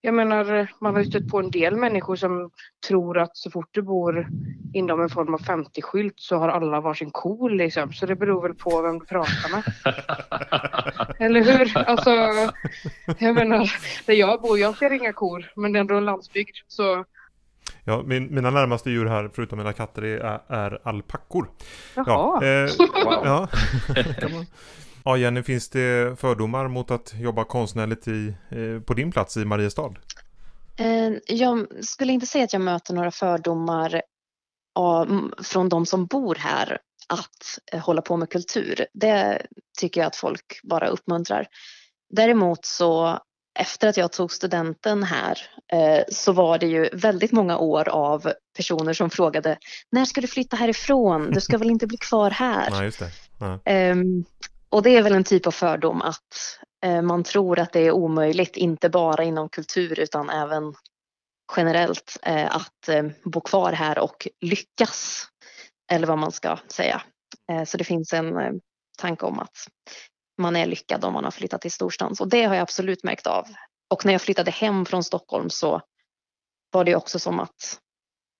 Jag 0.00 0.14
menar, 0.14 0.70
man 0.80 0.94
har 0.94 1.02
ju 1.02 1.10
stött 1.10 1.28
på 1.28 1.38
en 1.38 1.50
del 1.50 1.76
människor 1.76 2.16
som 2.16 2.50
tror 2.88 3.18
att 3.18 3.36
så 3.36 3.50
fort 3.50 3.68
du 3.70 3.82
bor 3.82 4.28
inom 4.74 5.00
en 5.00 5.08
form 5.08 5.34
av 5.34 5.40
50-skylt 5.40 6.14
så 6.16 6.36
har 6.36 6.48
alla 6.48 6.80
varsin 6.80 7.10
ko 7.10 7.48
liksom. 7.48 7.92
Så 7.92 8.06
det 8.06 8.16
beror 8.16 8.42
väl 8.42 8.54
på 8.54 8.82
vem 8.82 8.98
du 8.98 9.06
pratar 9.06 9.50
med. 9.50 9.62
Eller 11.26 11.44
hur? 11.44 11.78
Alltså, 11.78 12.10
jag 13.18 13.34
menar, 13.34 13.72
där 14.06 14.14
jag 14.14 14.42
bor, 14.42 14.58
jag 14.58 14.76
ser 14.76 14.92
inga 14.92 15.12
kor, 15.12 15.52
men 15.56 15.72
det 15.72 15.78
är 15.78 15.80
ändå 15.80 15.96
en 15.96 16.04
landsbygd. 16.04 16.56
Så 16.68 17.04
Ja, 17.84 18.02
min, 18.02 18.34
mina 18.34 18.50
närmaste 18.50 18.90
djur 18.90 19.06
här, 19.06 19.30
förutom 19.34 19.58
mina 19.58 19.72
katter, 19.72 20.02
är, 20.02 20.40
är 20.48 20.78
alpackor. 20.84 21.50
Jaha. 21.94 22.04
Ja, 22.06 22.44
eh, 22.44 22.70
wow. 23.04 23.22
ja. 23.24 23.48
ja, 25.06 25.16
Jenny, 25.16 25.42
finns 25.42 25.68
det 25.68 26.20
fördomar 26.20 26.68
mot 26.68 26.90
att 26.90 27.14
jobba 27.14 27.44
konstnärligt 27.44 28.08
i, 28.08 28.34
eh, 28.50 28.80
på 28.86 28.94
din 28.94 29.12
plats 29.12 29.36
i 29.36 29.44
Mariestad? 29.44 29.94
Eh, 30.78 31.12
jag 31.26 31.66
skulle 31.80 32.12
inte 32.12 32.26
säga 32.26 32.44
att 32.44 32.52
jag 32.52 32.62
möter 32.62 32.94
några 32.94 33.10
fördomar 33.10 34.02
av, 34.74 35.30
från 35.42 35.68
de 35.68 35.86
som 35.86 36.06
bor 36.06 36.34
här 36.34 36.78
att 37.08 37.58
eh, 37.72 37.80
hålla 37.80 38.02
på 38.02 38.16
med 38.16 38.30
kultur. 38.30 38.86
Det 38.94 39.46
tycker 39.78 40.00
jag 40.00 40.08
att 40.08 40.16
folk 40.16 40.60
bara 40.62 40.88
uppmuntrar. 40.88 41.46
Däremot 42.10 42.64
så 42.64 43.18
efter 43.58 43.88
att 43.88 43.96
jag 43.96 44.12
tog 44.12 44.32
studenten 44.32 45.02
här 45.02 45.38
så 46.08 46.32
var 46.32 46.58
det 46.58 46.66
ju 46.66 46.88
väldigt 46.92 47.32
många 47.32 47.58
år 47.58 47.88
av 47.88 48.32
personer 48.56 48.92
som 48.92 49.10
frågade 49.10 49.58
när 49.90 50.04
ska 50.04 50.20
du 50.20 50.26
flytta 50.26 50.56
härifrån? 50.56 51.30
Du 51.30 51.40
ska 51.40 51.58
väl 51.58 51.70
inte 51.70 51.86
bli 51.86 51.96
kvar 51.96 52.30
här? 52.30 52.70
Nej, 52.72 52.84
just 52.84 52.98
det. 52.98 53.10
Ja. 53.38 53.60
Och 54.68 54.82
det 54.82 54.96
är 54.96 55.02
väl 55.02 55.12
en 55.12 55.24
typ 55.24 55.46
av 55.46 55.50
fördom 55.50 56.02
att 56.02 56.58
eh, 56.84 57.02
man 57.02 57.24
tror 57.24 57.58
att 57.58 57.72
det 57.72 57.80
är 57.80 57.92
omöjligt, 57.92 58.56
inte 58.56 58.88
bara 58.88 59.24
inom 59.24 59.48
kultur 59.48 60.00
utan 60.00 60.30
även 60.30 60.74
generellt 61.56 62.16
eh, 62.22 62.56
att 62.56 62.88
eh, 62.88 63.04
bo 63.24 63.40
kvar 63.40 63.72
här 63.72 63.98
och 63.98 64.28
lyckas. 64.40 65.26
Eller 65.92 66.06
vad 66.06 66.18
man 66.18 66.32
ska 66.32 66.58
säga. 66.68 67.02
Så 67.66 67.76
det 67.76 67.84
finns 67.84 68.12
en 68.12 68.60
tanke 68.98 69.26
om 69.26 69.38
att 69.38 69.68
man 70.38 70.56
är 70.56 70.66
lyckad 70.66 71.04
om 71.04 71.12
man 71.12 71.24
har 71.24 71.30
flyttat 71.30 71.60
till 71.60 71.72
storstans 71.72 72.20
och 72.20 72.28
det 72.28 72.44
har 72.44 72.54
jag 72.54 72.62
absolut 72.62 73.04
märkt 73.04 73.26
av. 73.26 73.46
Och 73.90 74.04
när 74.04 74.12
jag 74.12 74.22
flyttade 74.22 74.50
hem 74.50 74.86
från 74.86 75.04
Stockholm 75.04 75.50
så 75.50 75.80
var 76.70 76.84
det 76.84 76.96
också 76.96 77.18
som 77.18 77.40
att 77.40 77.80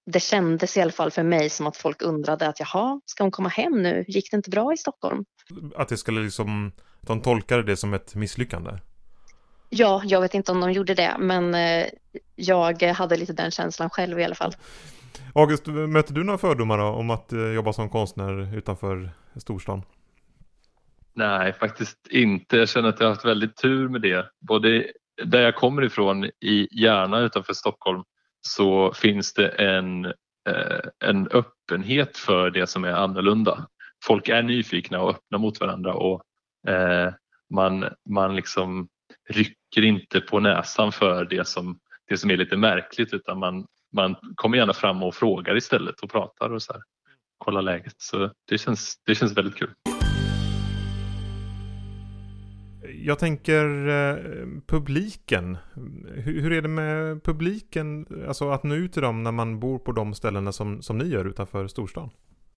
det 0.07 0.21
kändes 0.21 0.77
i 0.77 0.81
alla 0.81 0.93
fall 0.93 1.11
för 1.11 1.23
mig 1.23 1.51
som 1.51 1.67
att 1.67 1.77
folk 1.77 2.03
undrade 2.03 2.49
att 2.49 2.61
jaha, 2.61 3.01
ska 3.07 3.25
hon 3.25 3.31
komma 3.31 3.49
hem 3.49 3.83
nu? 3.83 4.05
Gick 4.09 4.31
det 4.31 4.37
inte 4.37 4.51
bra 4.51 4.73
i 4.73 4.77
Stockholm? 4.77 5.25
Att 5.77 5.89
det 5.89 5.97
skulle 5.97 6.21
liksom, 6.21 6.73
de 7.01 7.21
tolkade 7.23 7.63
det 7.63 7.77
som 7.77 7.95
ett 7.95 8.15
misslyckande? 8.15 8.71
Ja, 9.69 10.03
jag 10.05 10.21
vet 10.21 10.35
inte 10.35 10.53
om 10.53 10.61
de 10.61 10.73
gjorde 10.73 10.95
det, 10.95 11.17
men 11.19 11.55
eh, 11.55 11.87
jag 12.35 12.83
hade 12.83 13.17
lite 13.17 13.33
den 13.33 13.51
känslan 13.51 13.91
själv 13.91 14.21
i 14.21 14.25
alla 14.25 14.35
fall. 14.35 14.53
August, 15.35 15.67
möter 15.67 16.15
du 16.15 16.25
några 16.25 16.39
fördomar 16.39 16.79
då, 16.79 16.85
om 16.85 17.11
att 17.11 17.33
eh, 17.33 17.53
jobba 17.53 17.73
som 17.73 17.89
konstnär 17.89 18.57
utanför 18.57 19.11
storstan? 19.37 19.83
Nej, 21.15 21.53
faktiskt 21.53 22.07
inte. 22.11 22.57
Jag 22.57 22.69
känner 22.69 22.89
att 22.89 23.01
jag 23.01 23.07
har 23.07 23.15
haft 23.15 23.25
väldigt 23.25 23.57
tur 23.57 23.89
med 23.89 24.01
det. 24.01 24.31
Både 24.41 24.87
där 25.25 25.41
jag 25.41 25.55
kommer 25.55 25.85
ifrån 25.85 26.25
i 26.25 26.69
Järna 26.71 27.19
utanför 27.19 27.53
Stockholm 27.53 28.03
så 28.47 28.93
finns 28.93 29.33
det 29.33 29.49
en, 29.49 30.05
eh, 30.05 30.81
en 31.05 31.29
öppenhet 31.29 32.17
för 32.17 32.51
det 32.51 32.67
som 32.67 32.85
är 32.85 32.93
annorlunda. 32.93 33.67
Folk 34.05 34.29
är 34.29 34.43
nyfikna 34.43 35.01
och 35.01 35.11
öppna 35.11 35.39
mot 35.39 35.61
varandra 35.61 35.95
och 35.95 36.23
eh, 36.69 37.13
man, 37.51 37.85
man 38.11 38.37
liksom 38.37 38.89
rycker 39.29 39.85
inte 39.85 40.21
på 40.21 40.41
näsan 40.41 40.93
för 40.93 41.25
det 41.25 41.49
som, 41.49 41.79
det 42.09 42.19
som 42.19 42.31
är 42.31 42.37
lite 42.37 42.57
märkligt 42.57 43.13
utan 43.15 43.39
man, 43.39 43.67
man 43.93 44.17
kommer 44.35 44.59
gärna 44.59 44.73
fram 44.73 45.03
och 45.03 45.15
frågar 45.15 45.57
istället 45.57 46.01
och 46.01 46.11
pratar 46.11 46.51
och 46.51 46.63
så 46.63 46.73
här. 46.73 46.83
kollar 47.39 47.63
läget. 47.63 47.95
Så 47.97 48.31
det 48.49 48.59
känns, 48.59 49.03
det 49.07 49.15
känns 49.15 49.37
väldigt 49.37 49.57
kul. 49.57 49.71
Jag 53.07 53.19
tänker 53.19 53.89
eh, 53.89 54.17
publiken. 54.67 55.59
Hur, 56.15 56.41
hur, 56.41 56.53
är 56.53 56.63
det 56.63 56.69
med 56.69 57.25
publiken? 57.25 58.07
Alltså 58.29 58.51
att 58.51 58.63
nå 58.63 58.75
ut 58.75 58.93
till 58.93 59.03
dem 59.03 59.23
när 59.23 59.33
man 59.33 59.61
bor 59.61 59.79
på 59.79 59.93
de 59.93 60.15
ställena 60.15 60.53
som, 60.53 60.83
som 60.83 60.99
ni 60.99 61.09
gör 61.09 61.25
utanför 61.25 61.67
storstan? 61.67 62.11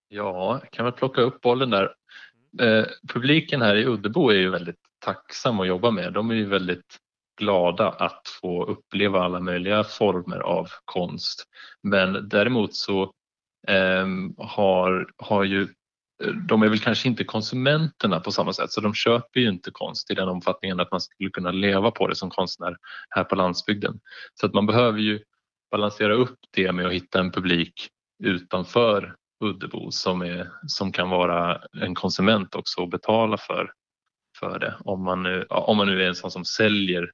Ja, 0.08 0.60
jag 0.62 0.72
kan 0.72 0.86
väl 0.86 0.94
plocka 0.94 1.22
upp 1.22 1.42
bollen 1.42 1.70
där. 1.70 1.94
Eh, 2.62 2.86
publiken 3.14 3.62
här 3.62 3.76
i 3.76 3.86
Uddebo 3.86 4.30
är 4.30 4.36
ju 4.36 4.50
väldigt 4.50 4.80
tacksam 5.00 5.60
att 5.60 5.68
jobba 5.68 5.92
med. 5.92 6.14
De 6.14 6.30
är 6.30 6.36
ju 6.36 6.46
väldigt 6.46 6.98
glada 7.40 7.90
att 7.90 8.22
få 8.42 8.64
uppleva 8.66 9.24
alla 9.24 9.40
möjliga 9.40 9.84
former 9.84 10.40
av 10.40 10.68
konst. 10.86 11.44
Men 11.84 12.30
däremot 12.30 12.76
så 12.76 13.04
eh, 13.68 14.08
har, 14.38 15.12
har 15.18 15.44
ju 15.44 15.68
de 16.48 16.64
är 16.64 16.70
väl 16.70 16.80
kanske 16.80 17.08
inte 17.08 17.24
konsumenterna 17.24 18.20
på 18.20 18.32
samma 18.32 18.54
sätt 18.54 18.72
så 18.72 18.82
de 18.82 18.94
köper 18.94 19.40
ju 19.40 19.50
inte 19.50 19.72
konst 19.72 20.12
i 20.12 20.14
den 20.14 20.30
omfattningen 20.30 20.80
att 20.80 20.92
man 20.92 21.02
skulle 21.02 21.30
kunna 21.30 21.52
leva 21.52 21.92
på 21.92 22.08
det 22.08 22.16
som 22.16 22.30
konstnär 22.30 22.78
här 23.10 23.24
på 23.24 23.36
landsbygden. 23.36 24.00
Så 24.34 24.46
att 24.46 24.54
man 24.54 24.66
behöver 24.66 25.00
ju 25.00 25.20
balansera 25.72 26.14
upp 26.14 26.40
det 26.52 26.72
med 26.72 26.86
att 26.86 26.94
hitta 26.94 27.20
en 27.20 27.32
publik 27.32 27.88
utanför 28.24 29.16
Uddebo 29.44 29.92
som, 29.92 30.22
är, 30.22 30.52
som 30.68 30.92
kan 30.92 31.10
vara 31.10 31.62
en 31.82 31.96
konsument 31.96 32.56
också 32.56 32.82
och 32.82 32.90
betala 32.90 33.38
för, 33.38 33.72
för 34.40 34.60
det 34.60 34.76
om 34.80 35.04
man, 35.04 35.24
nu, 35.24 35.46
om 35.50 35.78
man 35.78 35.88
nu 35.88 36.04
är 36.04 36.08
en 36.08 36.16
sån 36.16 36.32
som 36.32 36.46
säljer 36.46 37.12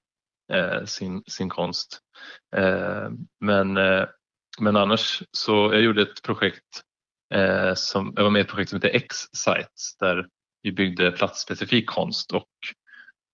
eh, 0.53 0.85
sin, 0.85 1.24
sin 1.27 1.50
konst. 1.50 2.00
Eh, 2.55 3.09
men, 3.39 3.77
eh, 3.77 4.05
men 4.59 4.75
annars 4.75 5.24
så 5.31 5.53
jag 5.74 5.81
gjorde 5.81 6.01
ett 6.01 6.21
projekt 6.24 6.85
eh, 7.34 7.74
som, 7.75 8.13
jag 8.15 8.24
var 8.24 8.32
med 8.32 8.39
i 8.39 8.41
ett 8.41 8.50
projekt 8.50 8.70
som 8.70 8.77
heter 8.77 8.96
X-Sites 8.96 9.98
där 10.00 10.27
vi 10.62 10.72
byggde 10.72 11.12
platsspecifik 11.12 11.89
konst 11.89 12.32
och 12.32 12.50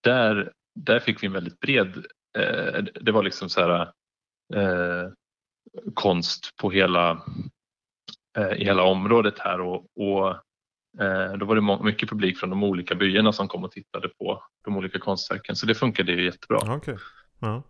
där, 0.02 0.52
där 0.74 1.00
fick 1.00 1.22
vi 1.22 1.26
en 1.26 1.32
väldigt 1.32 1.60
bred, 1.60 1.96
eh, 2.38 2.84
det 3.00 3.12
var 3.12 3.22
liksom 3.22 3.48
så 3.48 3.60
här 3.60 3.80
eh, 4.54 5.10
konst 5.94 6.56
på 6.56 6.70
hela, 6.70 7.24
eh, 8.36 8.52
i 8.52 8.64
hela 8.64 8.82
området 8.82 9.38
här 9.38 9.60
och, 9.60 9.86
och 9.96 10.28
eh, 11.02 11.32
då 11.32 11.46
var 11.46 11.54
det 11.54 11.84
mycket 11.84 12.08
publik 12.08 12.38
från 12.38 12.50
de 12.50 12.62
olika 12.64 12.94
byarna 12.94 13.32
som 13.32 13.48
kom 13.48 13.64
och 13.64 13.72
tittade 13.72 14.08
på 14.08 14.44
de 14.64 14.76
olika 14.76 14.98
konstverken 14.98 15.56
så 15.56 15.66
det 15.66 15.74
funkade 15.74 16.12
ju 16.12 16.24
jättebra. 16.24 16.76
Okay. 16.76 16.96
Ja. 17.38 17.62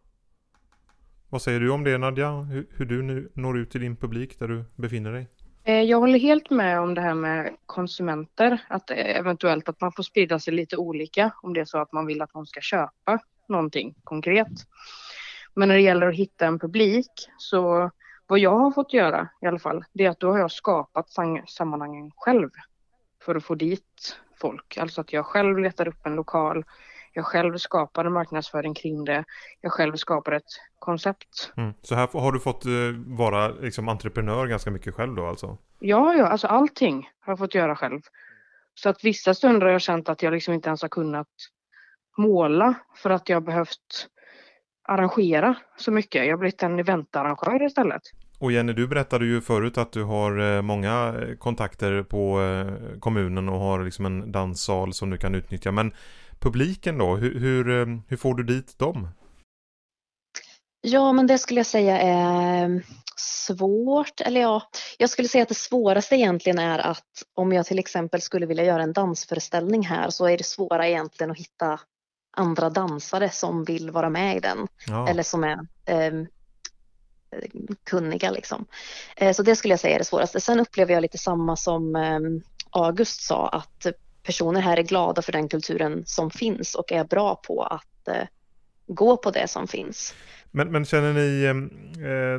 Vad 1.29 1.43
säger 1.43 1.61
du 1.61 1.71
om 1.71 1.85
det 1.85 1.99
Nadja? 1.99 2.31
Hur, 2.31 2.67
hur 2.71 2.85
du 2.85 3.02
nu 3.02 3.33
når 3.35 3.59
ut 3.59 3.71
till 3.71 3.81
din 3.81 3.97
publik 3.97 4.38
där 4.38 4.49
du 4.49 4.64
befinner 4.76 5.12
dig? 5.12 5.29
Eh, 5.64 5.83
jag 5.83 6.00
håller 6.00 6.19
helt 6.19 6.50
med 6.50 6.81
om 6.81 6.95
det 6.95 7.00
här 7.00 7.14
med 7.14 7.57
konsumenter, 7.66 8.59
att 8.69 8.90
eh, 8.90 9.16
eventuellt 9.16 9.69
att 9.69 9.81
man 9.81 9.92
får 9.92 10.02
sprida 10.02 10.38
sig 10.38 10.54
lite 10.54 10.76
olika 10.76 11.31
om 11.42 11.54
det 11.54 11.61
är 11.61 11.64
så 11.64 11.78
att 11.78 11.92
man 11.92 12.07
vill 12.07 12.23
att 12.23 12.35
någon 12.35 12.47
ska 12.47 12.61
köpa 12.61 13.19
någonting 13.49 13.95
konkret. 14.04 14.49
Men 15.54 15.69
när 15.69 15.75
det 15.75 15.83
gäller 15.83 16.09
att 16.09 16.14
hitta 16.14 16.47
en 16.47 16.59
publik 16.59 17.11
så 17.38 17.90
vad 18.26 18.38
jag 18.38 18.59
har 18.59 18.71
fått 18.71 18.92
göra 18.92 19.28
i 19.42 19.47
alla 19.47 19.59
fall, 19.59 19.85
det 19.92 20.04
är 20.04 20.11
att 20.11 20.21
då 20.21 20.31
har 20.31 20.38
jag 20.38 20.50
skapat 20.50 21.07
sammanhangen 21.47 22.11
själv 22.16 22.50
för 23.25 23.35
att 23.35 23.45
få 23.45 23.54
dit 23.54 24.19
folk. 24.40 24.76
Alltså 24.76 25.00
att 25.00 25.12
jag 25.12 25.26
själv 25.26 25.59
letar 25.59 25.88
upp 25.88 26.07
en 26.07 26.14
lokal, 26.14 26.64
jag 27.12 27.25
själv 27.25 27.57
skapar 27.57 28.04
en 28.04 28.12
marknadsföring 28.12 28.75
kring 28.75 29.04
det. 29.04 29.25
Jag 29.61 29.73
själv 29.73 29.97
skapar 29.97 30.33
ett 30.33 30.52
koncept. 30.78 31.52
Mm. 31.57 31.75
Så 31.83 31.95
här 31.95 32.09
har 32.12 32.33
du 32.33 32.40
fått 32.40 32.64
eh, 32.64 32.73
vara 33.07 33.49
liksom, 33.49 33.88
entreprenör 33.88 34.47
ganska 34.47 34.71
mycket 34.71 34.95
själv 34.95 35.14
då 35.14 35.26
alltså? 35.26 35.59
Ja, 35.78 36.14
ja, 36.14 36.26
alltså 36.26 36.47
allting 36.47 37.11
har 37.21 37.31
jag 37.31 37.38
fått 37.38 37.54
göra 37.54 37.76
själv. 37.76 38.00
Så 38.75 38.88
att 38.88 39.04
vissa 39.04 39.35
stunder 39.35 39.66
har 39.66 39.73
jag 39.73 39.81
känt 39.81 40.09
att 40.09 40.23
jag 40.23 40.33
liksom 40.33 40.54
inte 40.54 40.69
ens 40.69 40.83
har 40.83 40.88
kunnat 40.88 41.28
måla 42.19 42.75
för 42.97 43.11
att 43.11 43.28
jag 43.28 43.45
behövt 43.45 44.09
arrangera 44.83 45.54
så 45.76 45.90
mycket. 45.90 46.26
Jag 46.26 46.33
har 46.33 46.38
blivit 46.38 46.62
en 46.62 46.78
eventarrangör 46.78 47.66
istället. 47.66 48.02
Och 48.38 48.52
Jenny, 48.52 48.73
du 48.73 48.88
berättade 48.88 49.25
ju 49.25 49.40
förut 49.40 49.78
att 49.78 49.92
du 49.92 50.04
har 50.04 50.57
eh, 50.57 50.62
många 50.62 51.14
eh, 51.19 51.37
kontakter 51.37 52.02
på 52.02 52.40
kommunen 53.00 53.49
och 53.49 53.61
har 53.61 53.85
liksom 53.85 54.07
en 54.07 54.33
danssal 54.33 54.92
som 54.92 55.11
du 55.11 55.16
kan 55.16 55.35
utnyttja. 55.35 55.73
Men 55.73 55.92
publiken 56.42 56.99
då? 56.99 57.16
Hur, 57.16 57.40
hur, 57.40 57.80
eh, 57.80 57.99
hur 58.08 58.16
får 58.16 58.34
du 58.34 58.42
dit 58.42 58.78
dem? 58.78 59.08
Ja, 60.80 61.12
men 61.12 61.26
det 61.26 61.38
skulle 61.38 61.61
jag 61.61 61.66
säga 61.66 62.00
är 62.00 62.82
svårt. 63.16 64.20
Eller 64.20 64.40
ja, 64.40 64.62
jag 64.99 65.11
skulle 65.11 65.28
säga 65.28 65.42
att 65.42 65.49
det 65.49 65.54
svåraste 65.54 66.14
egentligen 66.14 66.58
är 66.58 66.78
att 66.78 67.22
om 67.34 67.52
jag 67.52 67.66
till 67.66 67.78
exempel 67.78 68.20
skulle 68.20 68.46
vilja 68.46 68.64
göra 68.64 68.82
en 68.82 68.92
dansföreställning 68.92 69.87
här 69.87 70.11
så 70.11 70.26
är 70.26 70.38
det 70.38 70.44
svåra 70.44 70.88
egentligen 70.88 71.30
att 71.30 71.38
hitta 71.38 71.80
andra 72.37 72.70
dansare 72.70 73.30
som 73.30 73.64
vill 73.64 73.90
vara 73.90 74.11
med 74.11 74.37
i 74.37 74.40
den. 74.40 74.68
Ja. 74.87 75.08
Eller 75.08 75.22
som 75.22 75.44
är 75.44 75.58
eh, 75.84 76.12
kunniga 77.84 78.30
liksom. 78.30 78.66
Eh, 79.16 79.32
så 79.32 79.42
det 79.42 79.56
skulle 79.56 79.72
jag 79.72 79.80
säga 79.80 79.94
är 79.94 79.99
det 79.99 80.04
svåraste. 80.04 80.40
Sen 80.40 80.61
upplever 80.61 80.94
jag 80.94 81.02
lite 81.02 81.18
samma 81.18 81.56
som 81.56 81.96
eh, 81.96 82.20
August 82.70 83.22
sa 83.22 83.49
att 83.49 83.87
personer 84.23 84.61
här 84.61 84.76
är 84.76 84.83
glada 84.83 85.23
för 85.23 85.33
den 85.33 85.49
kulturen 85.49 86.02
som 86.07 86.31
finns 86.31 86.75
och 86.75 86.93
är 86.93 87.05
bra 87.05 87.35
på 87.37 87.62
att 87.62 88.09
eh, 88.09 88.26
gå 88.87 89.17
på 89.17 89.31
det 89.31 89.49
som 89.49 89.69
finns. 89.69 90.14
Men, 90.55 90.73
men 90.73 90.85
känner 90.85 91.12
ni, 91.12 91.45
eh, 91.45 91.55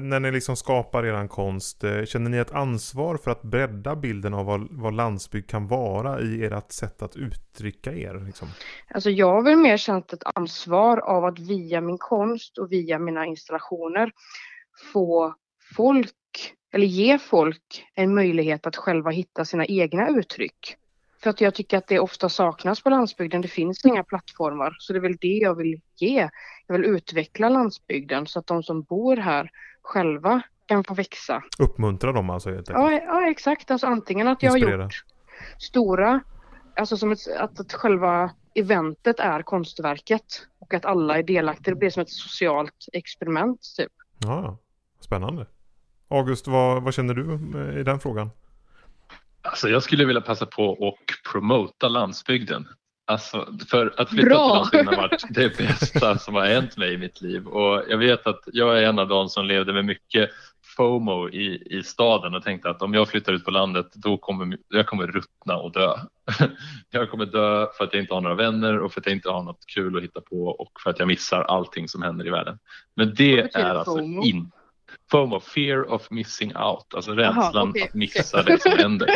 när 0.01 0.19
ni 0.19 0.31
liksom 0.31 0.55
skapar 0.55 1.05
er 1.05 1.27
konst, 1.27 1.83
eh, 1.83 2.05
känner 2.05 2.29
ni 2.29 2.37
ett 2.37 2.51
ansvar 2.51 3.17
för 3.17 3.31
att 3.31 3.41
bredda 3.41 3.95
bilden 3.95 4.33
av 4.33 4.45
vad, 4.45 4.67
vad 4.71 4.93
landsbygd 4.93 5.49
kan 5.49 5.67
vara 5.67 6.21
i 6.21 6.45
ert 6.45 6.71
sätt 6.71 7.01
att 7.01 7.15
uttrycka 7.15 7.93
er? 7.93 8.25
Liksom? 8.25 8.47
Alltså 8.87 9.09
jag 9.09 9.33
har 9.33 9.41
väl 9.41 9.57
mer 9.57 9.77
känt 9.77 10.13
ett 10.13 10.23
ansvar 10.35 10.97
av 10.97 11.25
att 11.25 11.39
via 11.39 11.81
min 11.81 11.97
konst 11.97 12.57
och 12.57 12.71
via 12.71 12.99
mina 12.99 13.25
installationer 13.25 14.11
få 14.93 15.35
folk, 15.75 16.15
eller 16.73 16.87
ge 16.87 17.19
folk 17.19 17.85
en 17.95 18.15
möjlighet 18.15 18.67
att 18.67 18.75
själva 18.75 19.11
hitta 19.11 19.45
sina 19.45 19.65
egna 19.65 20.09
uttryck. 20.09 20.77
För 21.23 21.29
att 21.29 21.41
jag 21.41 21.55
tycker 21.55 21.77
att 21.77 21.87
det 21.87 21.99
ofta 21.99 22.29
saknas 22.29 22.81
på 22.83 22.89
landsbygden. 22.89 23.41
Det 23.41 23.47
finns 23.47 23.85
inga 23.85 24.03
plattformar. 24.03 24.75
Så 24.79 24.93
det 24.93 24.99
är 24.99 25.01
väl 25.01 25.17
det 25.21 25.27
jag 25.27 25.55
vill 25.55 25.81
ge. 25.95 26.29
Jag 26.67 26.77
vill 26.77 26.85
utveckla 26.85 27.49
landsbygden 27.49 28.27
så 28.27 28.39
att 28.39 28.47
de 28.47 28.63
som 28.63 28.81
bor 28.81 29.17
här 29.17 29.51
själva 29.81 30.41
kan 30.65 30.83
få 30.83 30.93
växa. 30.93 31.43
Uppmuntra 31.59 32.11
dem 32.11 32.29
alltså 32.29 32.49
helt 32.49 32.69
enkelt? 32.69 32.91
Ja, 32.91 33.21
ja 33.21 33.29
exakt. 33.29 33.71
Alltså 33.71 33.87
antingen 33.87 34.27
att 34.27 34.43
jag 34.43 34.57
Inspirera. 34.57 34.77
har 34.77 34.83
gjort 34.83 35.05
stora, 35.59 36.19
alltså 36.75 36.97
som 36.97 37.11
ett, 37.11 37.19
att, 37.39 37.59
att 37.59 37.73
själva 37.73 38.31
eventet 38.55 39.19
är 39.19 39.41
konstverket 39.41 40.47
och 40.59 40.73
att 40.73 40.85
alla 40.85 41.17
är 41.17 41.23
delaktiga. 41.23 41.73
Det 41.73 41.79
blir 41.79 41.89
som 41.89 42.01
ett 42.01 42.09
socialt 42.09 42.87
experiment 42.93 43.59
typ. 43.77 43.91
Ja, 44.17 44.57
spännande. 44.99 45.45
August, 46.07 46.47
vad, 46.47 46.83
vad 46.83 46.93
känner 46.93 47.13
du 47.13 47.33
i 47.79 47.83
den 47.83 47.99
frågan? 47.99 48.29
Alltså 49.43 49.69
jag 49.69 49.83
skulle 49.83 50.05
vilja 50.05 50.21
passa 50.21 50.45
på 50.45 50.71
att 50.71 51.31
promota 51.31 51.87
landsbygden. 51.87 52.67
Alltså, 53.05 53.47
för 53.69 53.93
att 53.97 54.09
flytta 54.09 54.29
Bra. 54.29 54.37
till 54.37 54.55
landsbygden 54.55 54.87
har 54.87 55.01
varit 55.01 55.23
det 55.29 55.57
bästa 55.57 56.17
som 56.17 56.35
har 56.35 56.45
hänt 56.45 56.77
mig 56.77 56.93
i 56.93 56.97
mitt 56.97 57.21
liv. 57.21 57.47
Och 57.47 57.83
jag 57.89 57.97
vet 57.97 58.27
att 58.27 58.41
jag 58.45 58.79
är 58.79 58.83
en 58.83 58.99
av 58.99 59.07
de 59.07 59.29
som 59.29 59.45
levde 59.45 59.73
med 59.73 59.85
mycket 59.85 60.29
FOMO 60.77 61.29
i, 61.29 61.77
i 61.77 61.83
staden 61.83 62.35
och 62.35 62.43
tänkte 62.43 62.69
att 62.69 62.81
om 62.81 62.93
jag 62.93 63.09
flyttar 63.09 63.33
ut 63.33 63.45
på 63.45 63.51
landet 63.51 63.87
då 63.93 64.17
kommer 64.17 64.57
jag 64.67 64.87
kommer 64.87 65.07
ruttna 65.07 65.57
och 65.57 65.71
dö. 65.71 65.95
Jag 66.91 67.09
kommer 67.09 67.25
dö 67.25 67.67
för 67.77 67.83
att 67.83 67.93
jag 67.93 68.01
inte 68.03 68.13
har 68.13 68.21
några 68.21 68.35
vänner 68.35 68.79
och 68.79 68.93
för 68.93 68.99
att 68.99 69.05
jag 69.05 69.15
inte 69.15 69.29
har 69.29 69.43
något 69.43 69.65
kul 69.67 69.97
att 69.97 70.03
hitta 70.03 70.21
på 70.21 70.47
och 70.47 70.71
för 70.83 70.89
att 70.89 70.99
jag 70.99 71.07
missar 71.07 71.41
allting 71.41 71.87
som 71.87 72.01
händer 72.01 72.27
i 72.27 72.29
världen. 72.29 72.59
Men 72.95 73.13
det 73.15 73.55
är 73.55 73.75
alltså 73.75 73.99
inte 73.99 74.57
FOMO, 75.11 75.39
fear 75.39 75.91
of 75.91 76.11
missing 76.11 76.55
out, 76.55 76.93
alltså 76.95 77.11
rädslan 77.11 77.55
Aha, 77.55 77.69
okay, 77.69 77.83
att 77.83 77.93
missa 77.93 78.43
det 78.43 78.61
som 78.61 78.71
händer. 78.71 79.09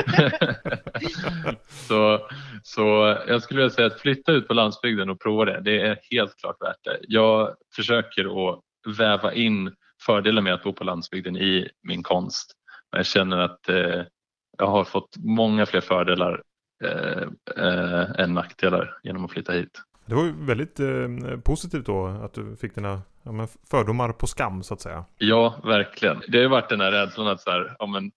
så, 1.87 2.27
så 2.63 3.17
jag 3.27 3.43
skulle 3.43 3.59
vilja 3.59 3.75
säga 3.75 3.87
att 3.87 3.99
flytta 3.99 4.31
ut 4.31 4.47
på 4.47 4.53
landsbygden 4.53 5.09
och 5.09 5.21
prova 5.21 5.45
det, 5.45 5.61
det 5.61 5.81
är 5.81 5.99
helt 6.11 6.37
klart 6.37 6.61
värt 6.61 6.83
det. 6.83 6.99
Jag 7.01 7.55
försöker 7.75 8.49
att 8.49 8.59
väva 8.97 9.33
in 9.33 9.71
fördelar 10.05 10.41
med 10.41 10.53
att 10.53 10.63
bo 10.63 10.73
på 10.73 10.83
landsbygden 10.83 11.37
i 11.37 11.69
min 11.83 12.03
konst. 12.03 12.51
Men 12.91 12.99
jag 12.99 13.05
känner 13.05 13.37
att 13.37 13.69
eh, 13.69 14.03
jag 14.57 14.67
har 14.67 14.83
fått 14.83 15.17
många 15.17 15.65
fler 15.65 15.81
fördelar 15.81 16.41
eh, 16.83 17.27
eh, 17.57 18.19
än 18.19 18.33
nackdelar 18.33 18.99
genom 19.03 19.25
att 19.25 19.31
flytta 19.31 19.53
hit. 19.53 19.81
Det 20.07 20.15
var 20.15 20.23
ju 20.23 20.33
väldigt 20.45 20.79
eh, 20.79 21.39
positivt 21.43 21.85
då 21.85 22.07
att 22.07 22.33
du 22.33 22.55
fick 22.55 22.75
dina 22.75 23.01
ja, 23.23 23.47
fördomar 23.71 24.11
på 24.11 24.27
skam 24.27 24.63
så 24.63 24.73
att 24.73 24.81
säga. 24.81 25.05
Ja, 25.17 25.61
verkligen. 25.63 26.21
Det 26.27 26.37
har 26.37 26.43
ju 26.43 26.49
varit 26.49 26.69
den 26.69 26.81
här 26.81 26.91
rädslan 26.91 27.27
att 27.27 27.41
så 27.41 27.51
här, 27.51 27.75
ja, 27.79 27.85
men 27.85 28.11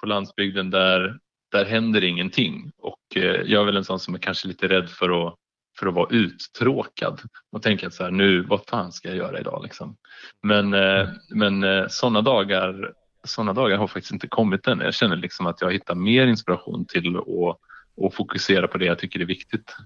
på 0.00 0.06
landsbygden 0.06 0.70
där, 0.70 1.18
där 1.52 1.64
händer 1.64 2.04
ingenting 2.04 2.70
och 2.78 3.16
eh, 3.16 3.22
jag 3.22 3.62
är 3.62 3.64
väl 3.64 3.76
en 3.76 3.84
sån 3.84 4.00
som 4.00 4.14
är 4.14 4.18
kanske 4.18 4.48
lite 4.48 4.68
rädd 4.68 4.90
för 4.90 5.26
att 5.26 5.34
för 5.78 5.86
att 5.86 5.94
vara 5.94 6.08
uttråkad 6.10 7.20
och 7.52 7.62
tänka 7.62 7.90
så 7.90 8.04
här 8.04 8.10
nu, 8.10 8.42
vad 8.42 8.60
fan 8.68 8.92
ska 8.92 9.08
jag 9.08 9.16
göra 9.16 9.40
idag 9.40 9.60
liksom? 9.62 9.96
Men, 10.42 10.74
eh, 10.74 11.08
men 11.34 11.64
eh, 11.64 11.86
sådana 11.88 12.20
dagar 12.20 12.92
sådana 13.24 13.52
dagar 13.52 13.76
har 13.76 13.86
faktiskt 13.86 14.12
inte 14.12 14.28
kommit 14.28 14.66
än. 14.66 14.80
Jag 14.80 14.94
känner 14.94 15.16
liksom 15.16 15.46
att 15.46 15.60
jag 15.60 15.72
hittar 15.72 15.94
mer 15.94 16.26
inspiration 16.26 16.84
till 16.86 17.16
att 17.16 17.58
och 17.96 18.14
fokusera 18.14 18.68
på 18.68 18.78
det 18.78 18.84
jag 18.84 18.98
tycker 18.98 19.20
är 19.20 19.24
viktigt. 19.24 19.76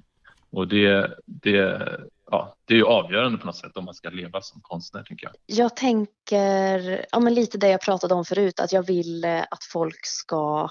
Och 0.50 0.68
det, 0.68 1.16
det, 1.24 1.88
ja, 2.30 2.56
det 2.64 2.74
är 2.74 2.78
ju 2.78 2.84
avgörande 2.84 3.38
på 3.38 3.46
något 3.46 3.56
sätt 3.56 3.76
om 3.76 3.84
man 3.84 3.94
ska 3.94 4.10
leva 4.10 4.40
som 4.40 4.60
konstnär 4.60 5.02
tycker 5.02 5.26
jag. 5.26 5.34
Jag 5.46 5.76
tänker, 5.76 7.06
ja 7.10 7.20
men 7.20 7.34
lite 7.34 7.58
det 7.58 7.68
jag 7.68 7.80
pratade 7.80 8.14
om 8.14 8.24
förut, 8.24 8.60
att 8.60 8.72
jag 8.72 8.86
vill 8.86 9.24
eh, 9.24 9.42
att 9.50 9.64
folk 9.64 10.06
ska 10.06 10.70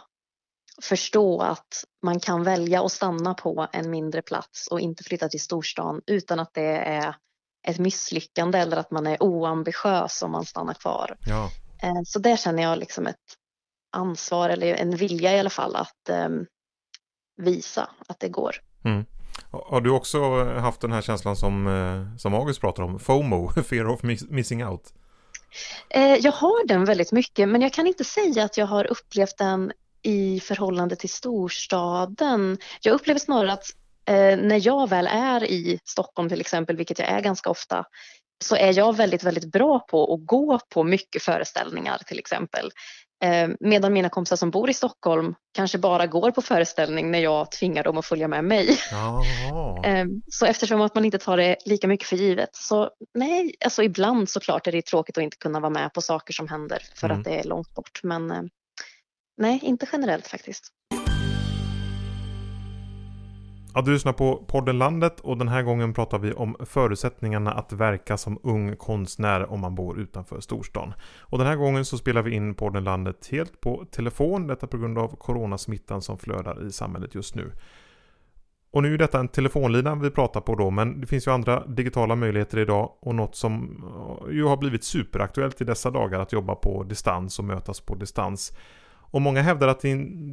förstå 0.81 1.41
att 1.41 1.83
man 2.03 2.19
kan 2.19 2.43
välja 2.43 2.83
att 2.83 2.91
stanna 2.91 3.33
på 3.33 3.67
en 3.71 3.89
mindre 3.89 4.21
plats 4.21 4.67
och 4.67 4.79
inte 4.79 5.03
flytta 5.03 5.29
till 5.29 5.41
storstan 5.41 6.01
utan 6.07 6.39
att 6.39 6.53
det 6.53 6.77
är 6.77 7.15
ett 7.67 7.79
misslyckande 7.79 8.59
eller 8.59 8.77
att 8.77 8.91
man 8.91 9.07
är 9.07 9.23
oambitiös 9.23 10.21
om 10.21 10.31
man 10.31 10.45
stannar 10.45 10.73
kvar. 10.73 11.17
Ja. 11.25 11.51
Eh, 11.83 12.01
så 12.05 12.19
där 12.19 12.37
känner 12.37 12.63
jag 12.63 12.79
liksom 12.79 13.07
ett 13.07 13.15
ansvar 13.91 14.49
eller 14.49 14.75
en 14.75 14.95
vilja 14.95 15.35
i 15.35 15.39
alla 15.39 15.49
fall 15.49 15.75
att 15.75 16.09
um, 16.09 16.45
visa 17.37 17.89
att 18.07 18.19
det 18.19 18.29
går. 18.29 18.55
Mm. 18.83 19.05
Har 19.51 19.81
du 19.81 19.89
också 19.89 20.43
haft 20.43 20.81
den 20.81 20.91
här 20.91 21.01
känslan 21.01 21.35
som, 21.35 21.67
eh, 21.67 22.17
som 22.17 22.33
August 22.33 22.61
pratar 22.61 22.83
om, 22.83 22.99
FOMO, 22.99 23.51
Fear 23.69 23.87
of 23.87 24.03
Missing 24.29 24.65
Out? 24.65 24.93
Eh, 25.89 26.15
jag 26.15 26.31
har 26.31 26.67
den 26.67 26.85
väldigt 26.85 27.11
mycket 27.11 27.49
men 27.49 27.61
jag 27.61 27.73
kan 27.73 27.87
inte 27.87 28.03
säga 28.03 28.43
att 28.43 28.57
jag 28.57 28.65
har 28.65 28.85
upplevt 28.85 29.37
den 29.37 29.71
i 30.01 30.39
förhållande 30.39 30.95
till 30.95 31.09
storstaden. 31.09 32.57
Jag 32.81 32.93
upplever 32.93 33.19
snarare 33.19 33.53
att 33.53 33.65
eh, 34.05 34.37
när 34.37 34.67
jag 34.67 34.89
väl 34.89 35.07
är 35.07 35.43
i 35.43 35.79
Stockholm 35.85 36.29
till 36.29 36.41
exempel, 36.41 36.77
vilket 36.77 36.99
jag 36.99 37.09
är 37.09 37.21
ganska 37.21 37.49
ofta, 37.49 37.85
så 38.43 38.55
är 38.55 38.77
jag 38.77 38.95
väldigt, 38.95 39.23
väldigt 39.23 39.51
bra 39.51 39.79
på 39.79 40.13
att 40.13 40.25
gå 40.25 40.59
på 40.69 40.83
mycket 40.83 41.23
föreställningar 41.23 41.97
till 42.07 42.19
exempel. 42.19 42.71
Eh, 43.25 43.49
medan 43.59 43.93
mina 43.93 44.09
kompisar 44.09 44.35
som 44.35 44.51
bor 44.51 44.69
i 44.69 44.73
Stockholm 44.73 45.35
kanske 45.53 45.77
bara 45.77 46.07
går 46.07 46.31
på 46.31 46.41
föreställning 46.41 47.11
när 47.11 47.19
jag 47.19 47.51
tvingar 47.51 47.83
dem 47.83 47.97
att 47.97 48.05
följa 48.05 48.27
med 48.27 48.43
mig. 48.43 48.69
Eh, 49.85 50.05
så 50.31 50.45
eftersom 50.45 50.81
att 50.81 50.95
man 50.95 51.05
inte 51.05 51.17
tar 51.17 51.37
det 51.37 51.55
lika 51.65 51.87
mycket 51.87 52.07
för 52.07 52.15
givet 52.15 52.49
så 52.55 52.89
nej, 53.13 53.55
alltså 53.65 53.83
ibland 53.83 54.29
såklart 54.29 54.67
är 54.67 54.71
det 54.71 54.81
tråkigt 54.81 55.17
att 55.17 55.23
inte 55.23 55.37
kunna 55.37 55.59
vara 55.59 55.69
med 55.69 55.93
på 55.93 56.01
saker 56.01 56.33
som 56.33 56.47
händer 56.47 56.81
för 56.95 57.07
mm. 57.07 57.17
att 57.17 57.25
det 57.25 57.39
är 57.39 57.43
långt 57.43 57.73
bort. 57.73 57.99
Men 58.03 58.31
eh, 58.31 58.41
nej, 59.37 59.59
inte 59.63 59.87
generellt 59.91 60.27
faktiskt. 60.27 60.71
Ja, 63.77 63.81
du 63.81 63.93
lyssnar 63.93 64.13
på 64.13 64.43
podden 64.47 64.77
Landet 64.77 65.19
och 65.19 65.37
den 65.37 65.47
här 65.47 65.61
gången 65.63 65.93
pratar 65.93 66.19
vi 66.19 66.33
om 66.33 66.55
förutsättningarna 66.65 67.51
att 67.51 67.73
verka 67.73 68.17
som 68.17 68.39
ung 68.43 68.75
konstnär 68.75 69.51
om 69.51 69.59
man 69.59 69.75
bor 69.75 69.99
utanför 69.99 70.39
storstan. 70.39 70.93
Och 71.19 71.37
den 71.37 71.47
här 71.47 71.55
gången 71.55 71.85
så 71.85 71.97
spelar 71.97 72.21
vi 72.21 72.35
in 72.35 72.55
podden 72.55 72.83
Landet 72.83 73.27
helt 73.31 73.61
på 73.61 73.85
telefon, 73.91 74.47
detta 74.47 74.67
på 74.67 74.77
grund 74.77 74.97
av 74.97 75.15
coronasmittan 75.15 76.01
som 76.01 76.17
flödar 76.17 76.67
i 76.67 76.71
samhället 76.71 77.15
just 77.15 77.35
nu. 77.35 77.51
Och 78.71 78.83
nu 78.83 78.93
är 78.93 78.97
detta 78.97 79.19
en 79.19 79.27
telefonlina 79.27 79.95
vi 79.95 80.11
pratar 80.11 80.41
på 80.41 80.55
då, 80.55 80.69
men 80.69 81.01
det 81.01 81.07
finns 81.07 81.27
ju 81.27 81.31
andra 81.31 81.65
digitala 81.65 82.15
möjligheter 82.15 82.57
idag 82.57 82.91
och 82.99 83.15
något 83.15 83.35
som 83.35 83.83
ju 84.31 84.43
har 84.43 84.57
blivit 84.57 84.83
superaktuellt 84.83 85.61
i 85.61 85.63
dessa 85.63 85.91
dagar 85.91 86.19
att 86.19 86.33
jobba 86.33 86.55
på 86.55 86.83
distans 86.83 87.39
och 87.39 87.45
mötas 87.45 87.79
på 87.79 87.95
distans. 87.95 88.53
Och 89.11 89.21
många 89.21 89.41
hävdar 89.41 89.67
att 89.67 89.79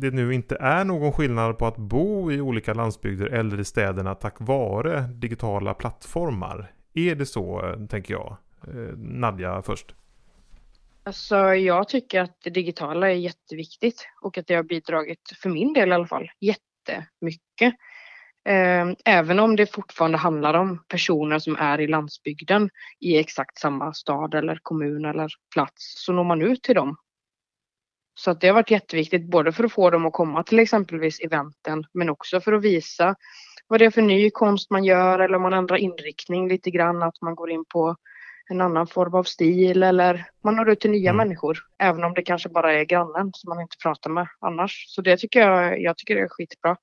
det 0.00 0.10
nu 0.10 0.34
inte 0.34 0.56
är 0.60 0.84
någon 0.84 1.12
skillnad 1.12 1.58
på 1.58 1.66
att 1.66 1.76
bo 1.76 2.32
i 2.32 2.40
olika 2.40 2.74
landsbygder 2.74 3.26
eller 3.26 3.60
i 3.60 3.64
städerna 3.64 4.14
tack 4.14 4.36
vare 4.38 5.00
digitala 5.00 5.74
plattformar. 5.74 6.72
Är 6.94 7.14
det 7.14 7.26
så, 7.26 7.66
eh, 7.66 7.86
tänker 7.86 8.14
jag? 8.14 8.36
Eh, 8.68 8.96
Nadja 8.96 9.62
först. 9.62 9.94
Alltså 11.04 11.36
jag 11.54 11.88
tycker 11.88 12.20
att 12.20 12.36
det 12.44 12.50
digitala 12.50 13.10
är 13.10 13.14
jätteviktigt 13.14 14.08
och 14.22 14.38
att 14.38 14.46
det 14.46 14.54
har 14.54 14.62
bidragit, 14.62 15.20
för 15.42 15.48
min 15.48 15.72
del 15.72 15.88
i 15.88 15.92
alla 15.92 16.06
fall, 16.06 16.30
jättemycket. 16.40 17.74
Ehm, 18.44 18.96
även 19.04 19.40
om 19.40 19.56
det 19.56 19.74
fortfarande 19.74 20.18
handlar 20.18 20.54
om 20.54 20.84
personer 20.88 21.38
som 21.38 21.56
är 21.56 21.80
i 21.80 21.86
landsbygden 21.86 22.70
i 23.00 23.18
exakt 23.18 23.58
samma 23.58 23.92
stad 23.92 24.34
eller 24.34 24.58
kommun 24.62 25.04
eller 25.04 25.28
plats 25.54 26.04
så 26.04 26.12
når 26.12 26.24
man 26.24 26.42
ut 26.42 26.62
till 26.62 26.74
dem 26.74 26.96
så 28.24 28.30
att 28.30 28.40
det 28.40 28.46
har 28.46 28.54
varit 28.54 28.70
jätteviktigt 28.70 29.24
både 29.24 29.52
för 29.52 29.64
att 29.64 29.72
få 29.72 29.90
dem 29.90 30.06
att 30.06 30.12
komma 30.12 30.42
till 30.42 30.58
exempelvis 30.58 31.20
eventen 31.20 31.84
men 31.92 32.10
också 32.10 32.40
för 32.40 32.52
att 32.52 32.62
visa 32.62 33.14
vad 33.66 33.80
det 33.80 33.84
är 33.84 33.90
för 33.90 34.02
ny 34.02 34.30
konst 34.30 34.70
man 34.70 34.84
gör 34.84 35.18
eller 35.18 35.36
om 35.36 35.42
man 35.42 35.52
ändrar 35.52 35.76
inriktning 35.76 36.48
lite 36.48 36.70
grann, 36.70 37.02
att 37.02 37.22
man 37.22 37.34
går 37.34 37.50
in 37.50 37.64
på 37.64 37.96
en 38.50 38.60
annan 38.60 38.86
form 38.86 39.14
av 39.14 39.24
stil 39.24 39.82
eller 39.82 40.26
man 40.44 40.56
når 40.56 40.70
ut 40.70 40.80
till 40.80 40.90
nya 40.90 41.10
mm. 41.10 41.16
människor. 41.16 41.58
Även 41.78 42.04
om 42.04 42.14
det 42.14 42.22
kanske 42.22 42.48
bara 42.48 42.72
är 42.72 42.84
grannen 42.84 43.30
som 43.34 43.48
man 43.48 43.60
inte 43.60 43.76
pratar 43.82 44.10
med 44.10 44.26
annars. 44.40 44.84
Så 44.88 45.02
det 45.02 45.16
tycker 45.16 45.40
jag, 45.40 45.82
jag 45.82 45.96
tycker 45.96 46.14
det 46.14 46.20
är 46.20 46.28
skitbra. 46.28 46.76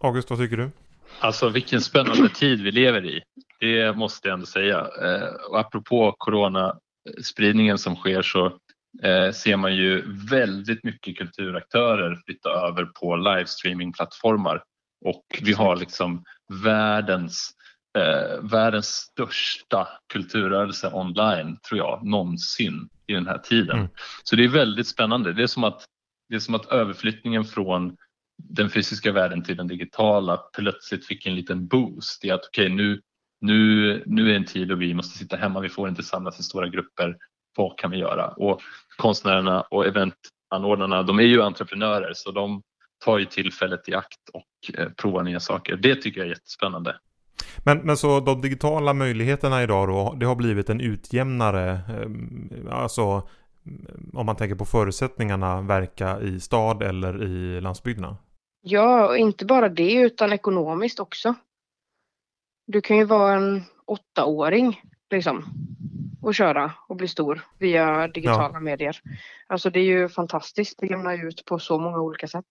August, 0.00 0.30
vad 0.30 0.38
tycker 0.38 0.56
du? 0.56 0.70
Alltså 1.20 1.48
vilken 1.48 1.80
spännande 1.80 2.28
tid 2.34 2.62
vi 2.62 2.70
lever 2.70 3.04
i. 3.04 3.22
Det 3.60 3.96
måste 3.96 4.28
jag 4.28 4.34
ändå 4.34 4.46
säga. 4.46 4.78
Eh, 4.78 5.50
och 5.50 5.60
apropå 5.60 6.14
coronaspridningen 6.18 7.78
som 7.78 7.96
sker 7.96 8.22
så 8.22 8.58
ser 9.34 9.56
man 9.56 9.76
ju 9.76 10.04
väldigt 10.30 10.84
mycket 10.84 11.18
kulturaktörer 11.18 12.18
flytta 12.26 12.50
över 12.50 12.84
på 12.84 13.16
livestreamingplattformar 13.16 14.62
och 15.04 15.24
vi 15.42 15.52
har 15.52 15.76
liksom 15.76 16.24
världens 16.64 17.50
eh, 17.98 18.42
världens 18.42 18.86
största 18.86 19.88
kulturrörelse 20.12 20.90
online 20.92 21.58
tror 21.68 21.78
jag 21.78 22.06
någonsin 22.06 22.88
i 23.06 23.12
den 23.12 23.26
här 23.26 23.38
tiden. 23.38 23.78
Mm. 23.78 23.90
Så 24.22 24.36
det 24.36 24.44
är 24.44 24.48
väldigt 24.48 24.86
spännande. 24.86 25.32
Det 25.32 25.42
är 25.42 25.46
som 25.46 25.64
att, 25.64 25.84
det 26.28 26.34
är 26.34 26.40
som 26.40 26.54
att 26.54 26.66
överflyttningen 26.66 27.44
från 27.44 27.96
den 28.42 28.70
fysiska 28.70 29.12
världen 29.12 29.42
till 29.42 29.56
den 29.56 29.68
digitala 29.68 30.36
plötsligt 30.36 31.06
fick 31.06 31.26
en 31.26 31.34
liten 31.34 31.66
boost 31.66 32.24
i 32.24 32.30
att 32.30 32.46
okej 32.46 32.64
okay, 32.64 32.76
nu, 32.76 33.00
nu, 33.40 34.02
nu 34.06 34.30
är 34.30 34.36
en 34.36 34.44
tid 34.44 34.68
då 34.68 34.74
vi 34.74 34.94
måste 34.94 35.18
sitta 35.18 35.36
hemma, 35.36 35.60
vi 35.60 35.68
får 35.68 35.88
inte 35.88 36.02
samlas 36.02 36.40
i 36.40 36.42
stora 36.42 36.68
grupper, 36.68 37.16
vad 37.56 37.78
kan 37.78 37.90
vi 37.90 37.96
göra? 37.96 38.28
Och 38.28 38.60
konstnärerna 38.96 39.60
och 39.60 39.86
eventanordnarna, 39.86 41.02
de 41.02 41.18
är 41.18 41.22
ju 41.22 41.42
entreprenörer 41.42 42.12
så 42.14 42.30
de 42.30 42.62
tar 43.04 43.18
ju 43.18 43.24
tillfället 43.24 43.88
i 43.88 43.94
akt 43.94 44.28
och 44.32 44.78
eh, 44.78 44.88
provar 44.88 45.22
nya 45.22 45.40
saker. 45.40 45.76
Det 45.76 45.96
tycker 45.96 46.20
jag 46.20 46.26
är 46.26 46.30
jättespännande. 46.30 46.96
Men, 47.64 47.78
men 47.78 47.96
så 47.96 48.20
de 48.20 48.40
digitala 48.40 48.94
möjligheterna 48.94 49.62
idag 49.62 49.88
då, 49.88 50.14
det 50.20 50.26
har 50.26 50.36
blivit 50.36 50.70
en 50.70 50.80
utjämnare, 50.80 51.70
eh, 51.70 52.76
alltså 52.76 53.28
om 54.12 54.26
man 54.26 54.36
tänker 54.36 54.56
på 54.56 54.64
förutsättningarna 54.64 55.60
verka 55.60 56.20
i 56.20 56.40
stad 56.40 56.82
eller 56.82 57.22
i 57.22 57.60
landsbygderna? 57.60 58.16
Ja, 58.62 59.08
och 59.08 59.16
inte 59.16 59.44
bara 59.44 59.68
det 59.68 59.92
utan 59.92 60.32
ekonomiskt 60.32 61.00
också. 61.00 61.34
Du 62.66 62.80
kan 62.80 62.96
ju 62.96 63.04
vara 63.04 63.34
en 63.34 63.62
åttaåring 63.84 64.80
liksom 65.10 65.44
och 66.22 66.34
köra 66.34 66.72
och 66.88 66.96
bli 66.96 67.08
stor 67.08 67.44
via 67.58 68.08
digitala 68.08 68.50
ja. 68.52 68.60
medier. 68.60 69.00
Alltså 69.46 69.70
det 69.70 69.80
är 69.80 69.84
ju 69.84 70.08
fantastiskt. 70.08 70.78
Det 70.78 70.86
lämnar 70.86 71.26
ut 71.26 71.44
på 71.44 71.58
så 71.58 71.78
många 71.78 71.98
olika 71.98 72.28
sätt. 72.28 72.46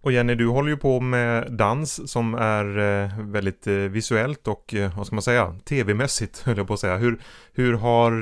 Och 0.00 0.12
Jenny, 0.12 0.34
du 0.34 0.48
håller 0.48 0.70
ju 0.70 0.76
på 0.76 1.00
med 1.00 1.52
dans 1.52 2.12
som 2.12 2.34
är 2.34 2.78
eh, 2.78 3.20
väldigt 3.20 3.66
eh, 3.66 3.74
visuellt 3.74 4.48
och 4.48 4.74
eh, 4.74 4.96
vad 4.96 5.06
ska 5.06 5.14
man 5.16 5.22
säga, 5.22 5.54
tv-mässigt 5.64 6.42
höll 6.44 6.56
jag 6.56 6.66
på 6.66 6.74
att 6.74 6.80
säga. 6.80 6.96
Hur, 6.96 7.20
hur 7.52 7.74
har 7.74 8.12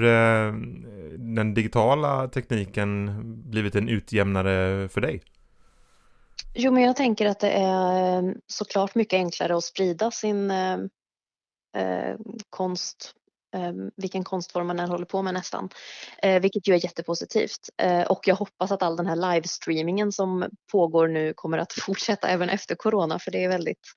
den 1.35 1.55
digitala 1.55 2.29
tekniken 2.29 3.21
blivit 3.51 3.75
en 3.75 3.89
utjämnare 3.89 4.89
för 4.89 5.01
dig? 5.01 5.23
Jo, 6.55 6.73
men 6.73 6.83
jag 6.83 6.97
tänker 6.97 7.27
att 7.27 7.41
det 7.41 7.51
är 7.51 8.35
såklart 8.47 8.95
mycket 8.95 9.17
enklare 9.17 9.57
att 9.57 9.65
sprida 9.65 10.11
sin 10.11 10.51
eh, 11.75 12.17
konst 12.51 13.15
vilken 13.97 14.25
konstform 14.25 14.67
man 14.67 14.81
än 14.81 14.89
håller 14.89 15.05
på 15.05 15.23
med 15.23 15.35
nästan. 15.35 15.69
Eh, 16.23 16.41
vilket 16.41 16.69
ju 16.69 16.75
är 16.75 16.85
jättepositivt. 16.85 17.71
Eh, 17.77 18.03
och 18.03 18.29
jag 18.29 18.37
hoppas 18.37 18.73
att 18.73 18.83
all 18.83 18.97
den 18.97 19.07
här 19.07 19.17
livestreamingen 19.17 20.13
som 20.13 20.49
pågår 20.73 21.09
nu 21.09 21.35
kommer 21.35 21.59
att 21.59 21.73
fortsätta 21.87 22.29
även 22.29 22.49
efter 22.49 22.75
corona 22.75 23.19
för 23.19 23.31
det 23.31 23.45
är 23.45 23.49
väldigt 23.49 23.89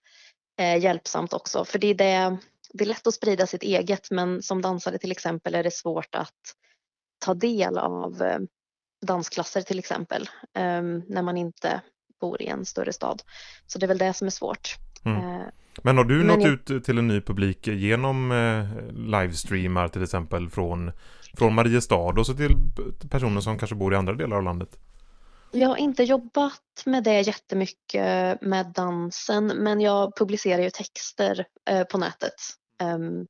eh, 0.59 0.77
hjälpsamt 0.77 1.33
också. 1.33 1.65
För 1.65 1.79
det 1.79 1.87
är, 1.87 1.93
det, 1.95 2.37
det 2.73 2.83
är 2.83 2.87
lätt 2.87 3.07
att 3.07 3.13
sprida 3.13 3.47
sitt 3.47 3.63
eget 3.63 4.11
men 4.11 4.41
som 4.41 4.61
dansare 4.61 4.97
till 4.97 5.11
exempel 5.11 5.55
är 5.55 5.63
det 5.63 5.73
svårt 5.73 6.15
att 6.15 6.33
ta 7.25 7.33
del 7.33 7.77
av 7.77 8.23
dansklasser 9.05 9.61
till 9.61 9.79
exempel 9.79 10.29
ehm, 10.53 11.03
när 11.07 11.21
man 11.21 11.37
inte 11.37 11.81
bor 12.19 12.41
i 12.41 12.47
en 12.47 12.65
större 12.65 12.93
stad. 12.93 13.21
Så 13.67 13.79
det 13.79 13.85
är 13.85 13.87
väl 13.87 13.97
det 13.97 14.13
som 14.13 14.27
är 14.27 14.31
svårt. 14.31 14.75
Mm. 15.05 15.41
Men 15.83 15.97
har 15.97 16.03
du 16.03 16.23
nått 16.23 16.43
jag... 16.43 16.53
ut 16.53 16.85
till 16.85 16.97
en 16.97 17.07
ny 17.07 17.21
publik 17.21 17.67
genom 17.67 18.31
eh, 18.31 18.93
livestreamar 18.93 19.87
till 19.87 20.03
exempel 20.03 20.49
från, 20.49 20.91
från 21.37 21.53
Mariestad 21.53 22.19
och 22.19 22.25
så 22.25 22.33
till 22.33 22.55
personer 23.09 23.41
som 23.41 23.57
kanske 23.57 23.75
bor 23.75 23.93
i 23.93 23.97
andra 23.97 24.13
delar 24.13 24.37
av 24.37 24.43
landet? 24.43 24.69
Jag 25.51 25.67
har 25.67 25.77
inte 25.77 26.03
jobbat 26.03 26.83
med 26.85 27.03
det 27.03 27.21
jättemycket 27.21 28.41
med 28.41 28.71
dansen 28.75 29.47
men 29.47 29.81
jag 29.81 30.15
publicerar 30.17 30.61
ju 30.61 30.69
texter 30.69 31.45
eh, 31.69 31.83
på 31.83 31.97
nätet. 31.97 32.33
Um, 32.83 33.27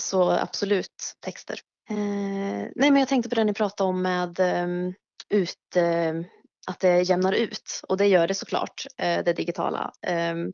så 0.00 0.30
absolut 0.30 1.16
texter 1.24 1.60
Eh, 1.90 2.68
nej 2.76 2.90
men 2.90 2.96
jag 2.96 3.08
tänkte 3.08 3.28
på 3.28 3.34
det 3.34 3.44
ni 3.44 3.54
pratade 3.54 3.88
om 3.88 4.02
med 4.02 4.40
um, 4.40 4.94
ut, 5.28 5.76
uh, 5.76 6.24
att 6.66 6.80
det 6.80 7.02
jämnar 7.02 7.32
ut 7.32 7.80
och 7.88 7.96
det 7.96 8.06
gör 8.06 8.28
det 8.28 8.34
såklart, 8.34 8.86
uh, 9.02 9.24
det 9.24 9.32
digitala. 9.32 9.92
Um, 10.32 10.52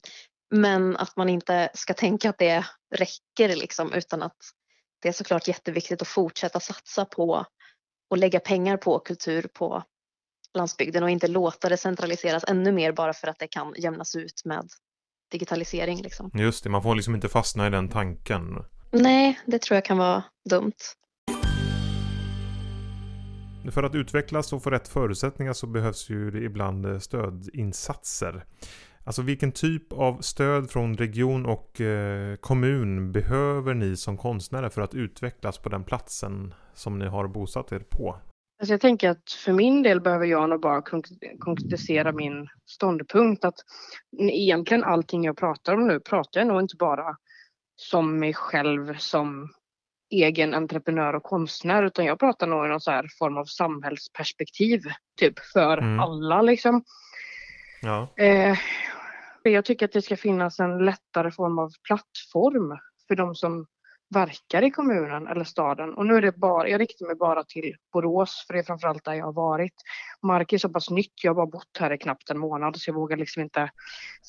men 0.51 0.97
att 0.97 1.17
man 1.17 1.29
inte 1.29 1.69
ska 1.75 1.95
tänka 1.95 2.31
att 2.31 2.39
det 2.39 2.67
räcker 2.95 3.57
liksom 3.57 3.93
utan 3.93 4.23
att 4.23 4.37
det 5.03 5.09
är 5.09 5.13
såklart 5.13 5.49
jätteviktigt 5.49 6.03
att 6.03 6.09
fortsätta 6.09 6.61
satsa 6.61 7.05
på 7.05 7.47
och 8.11 8.19
lägga 8.19 8.41
pengar 8.41 8.77
på 8.77 8.99
kultur 8.99 9.49
på 9.55 9.83
landsbygden 10.55 11.03
och 11.03 11.11
inte 11.11 11.29
låta 11.29 11.69
det 11.69 11.77
centraliseras 11.77 12.45
ännu 12.49 12.73
mer 12.73 12.93
bara 12.93 13.13
för 13.13 13.29
att 13.29 13.39
det 13.39 13.49
kan 13.49 13.75
jämnas 13.77 14.17
ut 14.17 14.43
med 14.45 14.69
digitalisering. 15.31 16.03
Liksom. 16.03 16.31
Just 16.35 16.65
det, 16.65 16.71
man 16.71 16.83
får 16.83 16.95
liksom 16.95 17.15
inte 17.15 17.29
fastna 17.29 17.67
i 17.67 17.71
den 17.71 17.89
tanken. 17.89 18.65
Nej, 18.91 19.41
det 19.47 19.63
tror 19.63 19.77
jag 19.77 19.85
kan 19.85 19.99
vara 19.99 20.25
dumt. 20.51 20.73
För 23.71 23.83
att 23.83 23.95
utvecklas 23.95 24.53
och 24.53 24.63
få 24.63 24.71
rätt 24.71 24.89
förutsättningar 24.89 25.53
så 25.53 25.67
behövs 25.67 26.11
ju 26.11 26.45
ibland 26.45 27.03
stödinsatser. 27.03 28.45
Alltså 29.07 29.23
vilken 29.23 29.53
typ 29.53 29.93
av 29.93 30.21
stöd 30.21 30.71
från 30.71 30.97
region 30.97 31.47
och 31.47 31.81
eh, 31.81 32.37
kommun 32.37 33.13
behöver 33.13 33.75
ni 33.75 33.97
som 33.97 34.17
konstnärer 34.17 34.69
för 34.69 34.83
att 34.83 34.95
utvecklas 34.95 35.59
på 35.59 35.69
den 35.69 35.85
platsen 35.85 36.55
som 36.75 36.99
ni 36.99 37.07
har 37.07 37.29
bosatt 37.29 37.73
er 37.73 37.79
på? 37.79 38.21
Alltså 38.59 38.73
jag 38.73 38.81
tänker 38.81 39.11
att 39.11 39.31
för 39.45 39.53
min 39.53 39.83
del 39.83 40.01
behöver 40.01 40.27
jag 40.27 40.51
nog 40.51 40.61
bara 40.61 40.83
konkretisera 41.39 42.13
min 42.13 42.49
ståndpunkt 42.67 43.45
att 43.45 43.55
egentligen 44.19 44.85
allting 44.85 45.25
jag 45.25 45.37
pratar 45.37 45.75
om 45.75 45.87
nu 45.87 46.01
pratar 46.01 46.41
jag 46.41 46.49
nog 46.49 46.61
inte 46.61 46.77
bara 46.77 47.17
som 47.77 48.19
mig 48.19 48.35
själv 48.35 48.97
som 48.99 49.49
egen 50.11 50.55
entreprenör 50.55 51.15
och 51.15 51.23
konstnär 51.23 51.83
utan 51.83 52.05
jag 52.05 52.19
pratar 52.19 52.47
nog 52.47 52.67
i 52.67 52.69
någon 52.69 52.81
så 52.81 52.91
här 52.91 53.07
form 53.19 53.37
av 53.37 53.45
samhällsperspektiv 53.45 54.81
typ 55.21 55.39
för 55.53 55.79
mm. 55.79 56.01
alla 56.01 56.43
liksom. 56.43 56.85
Ja. 57.83 58.09
Eh, 58.17 58.59
jag 59.51 59.65
tycker 59.65 59.87
att 59.87 59.93
det 59.93 60.03
ska 60.03 60.17
finnas 60.17 60.61
en 60.61 60.85
lättare 60.85 61.31
form 61.31 61.59
av 61.59 61.71
plattform 61.83 62.79
för 63.09 63.17
de 63.17 63.35
som 63.35 63.67
verkar 64.09 64.63
i 64.63 64.71
kommunen 64.71 65.27
eller 65.27 65.45
staden. 65.45 65.95
Och 65.95 66.07
nu 66.07 66.15
är 66.15 66.23
det 66.23 66.33
bara, 66.33 66.69
jag 66.69 66.81
riktar 66.81 67.07
mig 67.07 67.15
bara 67.15 67.45
till 67.45 67.77
Borås 67.93 68.45
för 68.47 68.55
det 68.55 68.61
är 68.61 68.65
framförallt 68.65 69.05
där 69.05 69.15
jag 69.15 69.25
har 69.25 69.33
varit. 69.33 69.75
Mark 70.23 70.53
är 70.53 70.59
så 70.59 70.69
pass 70.69 70.91
nytt, 70.91 71.25
jag 71.25 71.31
har 71.31 71.35
bara 71.35 71.47
bott 71.47 71.77
här 71.79 71.93
i 71.93 71.99
knappt 71.99 72.31
en 72.31 72.39
månad 72.39 72.77
så 72.77 72.91
jag 72.91 72.95
vågar 72.95 73.17
liksom 73.17 73.43
inte 73.43 73.71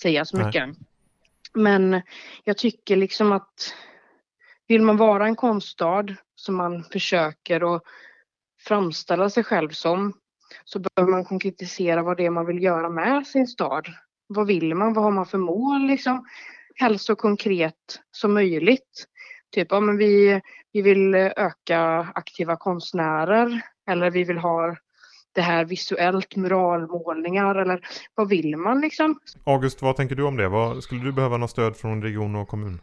säga 0.01 0.25
så 0.25 0.38
mycket. 0.38 0.67
Nej. 0.67 0.75
Men 1.53 2.01
jag 2.43 2.58
tycker 2.58 2.95
liksom 2.95 3.32
att 3.32 3.73
vill 4.67 4.82
man 4.82 4.97
vara 4.97 5.25
en 5.25 5.36
konststad 5.36 6.15
som 6.36 6.56
man 6.56 6.84
försöker 6.84 7.75
att 7.75 7.84
framställa 8.60 9.30
sig 9.30 9.43
själv 9.43 9.69
som 9.69 10.13
så 10.63 10.80
behöver 10.80 11.12
man 11.12 11.25
konkretisera 11.25 12.03
vad 12.03 12.17
det 12.17 12.25
är 12.25 12.30
man 12.30 12.45
vill 12.45 12.63
göra 12.63 12.89
med 12.89 13.27
sin 13.27 13.47
stad. 13.47 13.88
Vad 14.27 14.47
vill 14.47 14.75
man? 14.75 14.93
Vad 14.93 15.03
har 15.03 15.11
man 15.11 15.25
för 15.25 15.37
mål 15.37 15.87
liksom? 15.87 16.25
Helst 16.75 17.05
så 17.05 17.15
konkret 17.15 17.99
som 18.11 18.33
möjligt. 18.33 19.05
Typ, 19.51 19.67
ja, 19.71 19.79
men 19.79 19.97
vi, 19.97 20.41
vi 20.73 20.81
vill 20.81 21.15
öka 21.15 22.07
aktiva 22.15 22.55
konstnärer 22.55 23.61
eller 23.89 24.11
vi 24.11 24.23
vill 24.23 24.37
ha 24.37 24.75
det 25.37 25.41
här 25.41 25.65
visuellt, 25.65 26.35
muralmålningar 26.35 27.55
eller 27.55 27.79
vad 28.15 28.29
vill 28.29 28.57
man 28.57 28.81
liksom? 28.81 29.19
August, 29.43 29.81
vad 29.81 29.95
tänker 29.95 30.15
du 30.15 30.23
om 30.23 30.37
det? 30.37 30.47
Vad, 30.47 30.83
skulle 30.83 31.03
du 31.03 31.11
behöva 31.11 31.37
något 31.37 31.51
stöd 31.51 31.77
från 31.77 32.03
region 32.03 32.35
och 32.35 32.47
kommun? 32.47 32.81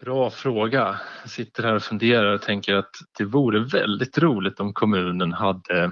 Bra 0.00 0.30
fråga. 0.30 1.00
Jag 1.22 1.30
sitter 1.30 1.62
här 1.62 1.74
och 1.74 1.82
funderar 1.82 2.34
och 2.34 2.42
tänker 2.42 2.74
att 2.74 2.90
det 3.18 3.24
vore 3.24 3.60
väldigt 3.60 4.18
roligt 4.18 4.60
om 4.60 4.72
kommunen 4.72 5.32
hade 5.32 5.90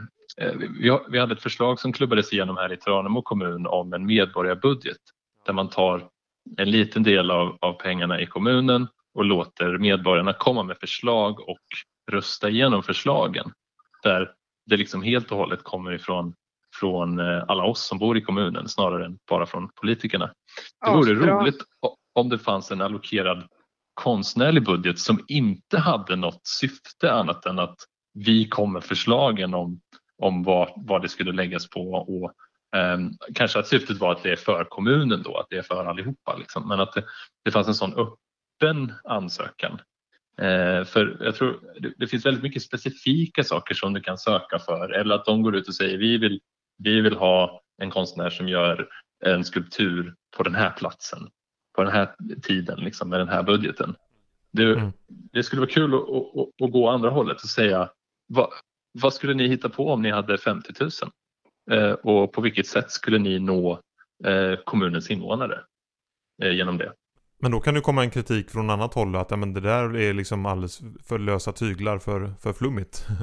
vi 1.09 1.19
hade 1.19 1.35
ett 1.35 1.43
förslag 1.43 1.81
som 1.81 1.93
klubbades 1.93 2.33
igenom 2.33 2.57
här 2.57 2.73
i 2.73 2.77
Tranemo 2.77 3.23
kommun 3.23 3.67
om 3.67 3.93
en 3.93 4.07
medborgarbudget 4.07 4.99
där 5.47 5.53
man 5.53 5.69
tar 5.69 6.09
en 6.57 6.71
liten 6.71 7.03
del 7.03 7.31
av, 7.31 7.59
av 7.61 7.73
pengarna 7.73 8.21
i 8.21 8.27
kommunen 8.27 8.89
och 9.15 9.25
låter 9.25 9.79
medborgarna 9.79 10.33
komma 10.33 10.63
med 10.63 10.79
förslag 10.79 11.49
och 11.49 11.59
rösta 12.11 12.49
igenom 12.49 12.83
förslagen. 12.83 13.53
Där 14.03 14.33
det 14.67 14.77
liksom 14.77 15.03
helt 15.03 15.33
och 15.33 15.39
hållet 15.39 15.63
kommer 15.63 15.93
ifrån 15.93 16.35
från 16.81 17.19
eh, 17.19 17.45
alla 17.49 17.65
oss 17.65 17.87
som 17.87 17.99
bor 17.99 18.17
i 18.17 18.21
kommunen 18.21 18.69
snarare 18.69 19.07
än 19.07 19.19
bara 19.31 19.47
från 19.47 19.69
politikerna. 19.81 20.33
Det 20.87 20.91
vore 20.91 21.15
roligt 21.15 21.59
om 22.15 22.29
det 22.29 22.39
fanns 22.39 22.71
en 22.71 22.81
allokerad 22.81 23.49
konstnärlig 23.95 24.65
budget 24.65 24.99
som 24.99 25.25
inte 25.29 25.79
hade 25.79 26.17
något 26.17 26.47
syfte 26.47 27.13
annat 27.13 27.47
än 27.47 27.59
att 27.59 27.77
vi 28.15 28.49
kom 28.49 28.73
med 28.73 28.85
förslagen 28.85 29.55
om, 29.55 29.81
om 30.23 30.43
vad, 30.43 30.73
vad 30.77 31.03
det 31.03 31.09
skulle 31.09 31.33
läggas 31.33 31.71
på 31.71 31.93
och 31.93 32.33
eh, 32.79 32.99
kanske 33.35 33.59
att 33.59 33.67
syftet 33.67 33.99
var 33.99 34.13
att 34.13 34.23
det 34.23 34.33
är 34.33 34.37
för 34.37 34.65
kommunen 34.65 35.23
då, 35.23 35.37
att 35.37 35.47
det 35.51 35.57
är 35.57 35.63
för 35.63 35.85
allihopa. 35.85 36.37
Liksom. 36.37 36.69
Men 36.69 36.81
att 36.81 36.93
det, 36.93 37.05
det 37.45 37.51
fanns 37.51 37.69
en 37.69 37.75
sån 37.75 37.95
öppen 37.95 38.93
ansökan. 39.05 39.73
Eh, 40.39 40.85
för 40.85 41.17
jag 41.21 41.35
tror 41.35 41.61
det, 41.81 41.93
det, 41.99 42.07
finns 42.07 42.27
väldigt 42.27 42.43
mycket 42.43 42.63
specifika 42.63 43.45
saker 43.45 43.75
som 43.75 43.93
du 43.93 44.01
kan 44.01 44.19
söka 44.19 44.59
för 44.59 44.93
eller 44.93 45.15
att 45.15 45.25
de 45.25 45.43
går 45.43 45.57
ut 45.57 45.69
och 45.69 45.75
säger 45.75 45.99
vi 45.99 46.19
vill, 46.19 46.41
vi 46.79 47.01
vill 47.01 47.17
ha 47.17 47.63
en 47.83 47.91
konstnär 47.91 48.31
som 48.31 48.49
gör 48.49 48.89
en 49.25 49.45
skulptur 49.45 50.15
på 50.37 50.43
den 50.43 50.55
här 50.55 50.71
platsen 50.71 51.29
på 51.75 51.83
den 51.83 51.93
här 51.93 52.15
tiden 52.43 52.81
liksom, 52.81 53.09
med 53.09 53.21
den 53.21 53.29
här 53.29 53.43
budgeten. 53.43 53.95
Det, 54.53 54.65
mm. 54.65 54.93
det 55.07 55.43
skulle 55.43 55.61
vara 55.61 55.71
kul 55.71 55.95
att, 55.95 56.01
att, 56.01 56.63
att, 56.65 56.73
gå 56.73 56.89
andra 56.89 57.11
hållet 57.11 57.43
och 57.43 57.49
säga 57.49 57.91
vad, 58.27 58.49
vad, 58.93 59.15
skulle 59.15 59.35
ni 59.35 59.49
hitta 59.49 59.69
på 59.69 59.89
om 59.89 60.03
ni 60.03 60.11
hade 60.11 60.39
50 60.39 60.73
000? 60.81 60.91
Eh, 61.71 61.93
och 61.93 62.33
på 62.33 62.41
vilket 62.41 62.67
sätt 62.67 62.91
skulle 62.91 63.19
ni 63.19 63.39
nå 63.39 63.81
eh, 64.25 64.59
kommunens 64.65 65.11
invånare 65.11 65.61
eh, 66.43 66.53
genom 66.53 66.79
det? 66.79 66.93
Men 67.41 67.51
då 67.51 67.61
kan 67.61 67.75
det 67.75 67.81
komma 67.81 68.03
en 68.03 68.11
kritik 68.11 68.51
från 68.51 68.71
annat 68.71 68.95
håll 68.95 69.17
att 69.17 69.31
ja, 69.31 69.37
men 69.37 69.55
det 69.55 69.61
där 69.61 69.97
är 69.97 70.15
liksom 70.15 70.47
alldeles 70.47 70.81
för 71.09 71.19
lösa 71.19 71.53
tyglar 71.53 71.99
för, 71.99 72.35
för 72.43 72.53
flummigt. 72.53 73.07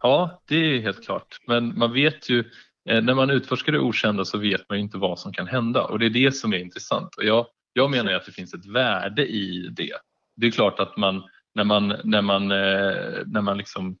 Ja, 0.00 0.42
det 0.48 0.56
är 0.56 0.80
helt 0.80 1.04
klart. 1.04 1.38
Men 1.46 1.78
man 1.78 1.92
vet 1.92 2.30
ju 2.30 2.44
när 2.84 3.14
man 3.14 3.30
utforskar 3.30 3.72
det 3.72 3.78
okända 3.78 4.24
så 4.24 4.38
vet 4.38 4.68
man 4.68 4.78
inte 4.78 4.98
vad 4.98 5.18
som 5.18 5.32
kan 5.32 5.46
hända 5.46 5.84
och 5.84 5.98
det 5.98 6.06
är 6.06 6.10
det 6.10 6.32
som 6.32 6.52
är 6.52 6.58
intressant. 6.58 7.14
Och 7.14 7.24
jag, 7.24 7.46
jag 7.72 7.90
menar 7.90 8.12
att 8.12 8.26
det 8.26 8.32
finns 8.32 8.54
ett 8.54 8.66
värde 8.66 9.26
i 9.26 9.68
det. 9.68 9.92
Det 10.36 10.46
är 10.46 10.50
klart 10.50 10.80
att 10.80 10.96
man 10.96 11.22
när 11.54 11.64
man, 11.64 11.88
när 12.04 12.22
man, 12.22 12.48
när 12.48 13.40
man, 13.40 13.58
liksom, 13.58 13.96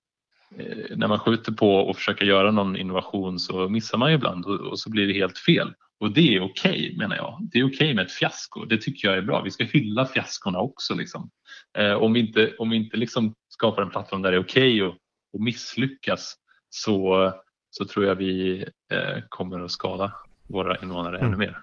när 0.96 1.08
man 1.08 1.18
skjuter 1.18 1.52
på 1.52 1.74
och 1.74 1.96
försöker 1.96 2.24
göra 2.24 2.50
någon 2.50 2.76
innovation 2.76 3.38
så 3.38 3.68
missar 3.68 3.98
man 3.98 4.12
ibland 4.12 4.46
och, 4.46 4.60
och 4.60 4.78
så 4.78 4.90
blir 4.90 5.06
det 5.06 5.12
helt 5.12 5.38
fel. 5.38 5.74
Och 6.00 6.12
det 6.12 6.34
är 6.34 6.40
okej 6.40 6.70
okay, 6.70 6.96
menar 6.96 7.16
jag. 7.16 7.38
Det 7.52 7.58
är 7.58 7.64
okej 7.64 7.74
okay 7.74 7.94
med 7.94 8.06
ett 8.06 8.12
fiasko. 8.12 8.64
Det 8.64 8.78
tycker 8.78 9.08
jag 9.08 9.18
är 9.18 9.22
bra. 9.22 9.42
Vi 9.42 9.50
ska 9.50 9.64
hylla 9.64 10.06
fiaskorna 10.06 10.58
också. 10.58 10.94
Liksom. 10.94 11.30
Eh, 11.78 11.92
om 11.92 12.12
vi 12.12 12.20
inte, 12.20 12.54
om 12.58 12.70
vi 12.70 12.76
inte 12.76 12.96
liksom 12.96 13.34
skapar 13.48 13.82
en 13.82 13.90
plattform 13.90 14.22
där 14.22 14.30
det 14.30 14.36
är 14.36 14.42
okej 14.42 14.82
okay 14.82 14.98
att 15.34 15.40
misslyckas 15.40 16.34
så, 16.70 17.32
så 17.70 17.84
tror 17.84 18.06
jag 18.06 18.14
vi 18.14 18.62
eh, 18.92 19.22
kommer 19.28 19.60
att 19.60 19.70
skada 19.70 20.12
våra 20.48 20.76
invånare 20.76 21.18
mm. 21.18 21.28
ännu 21.28 21.36
mer. 21.36 21.58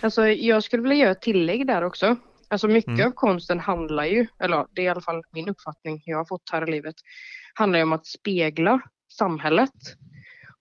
Alltså, 0.00 0.26
jag 0.26 0.64
skulle 0.64 0.82
vilja 0.82 0.96
göra 0.96 1.10
ett 1.10 1.22
tillägg 1.22 1.66
där 1.66 1.82
också. 1.82 2.16
Alltså 2.48 2.68
mycket 2.68 2.88
mm. 2.88 3.06
av 3.06 3.10
konsten 3.10 3.60
handlar 3.60 4.04
ju, 4.04 4.26
eller 4.38 4.66
det 4.70 4.82
är 4.82 4.84
i 4.84 4.88
alla 4.88 5.00
fall 5.00 5.22
min 5.32 5.48
uppfattning 5.48 6.02
jag 6.04 6.16
har 6.16 6.24
fått 6.24 6.50
här 6.52 6.68
i 6.68 6.70
livet, 6.70 6.94
handlar 7.54 7.78
ju 7.78 7.82
om 7.82 7.92
att 7.92 8.06
spegla 8.06 8.80
samhället. 9.12 9.70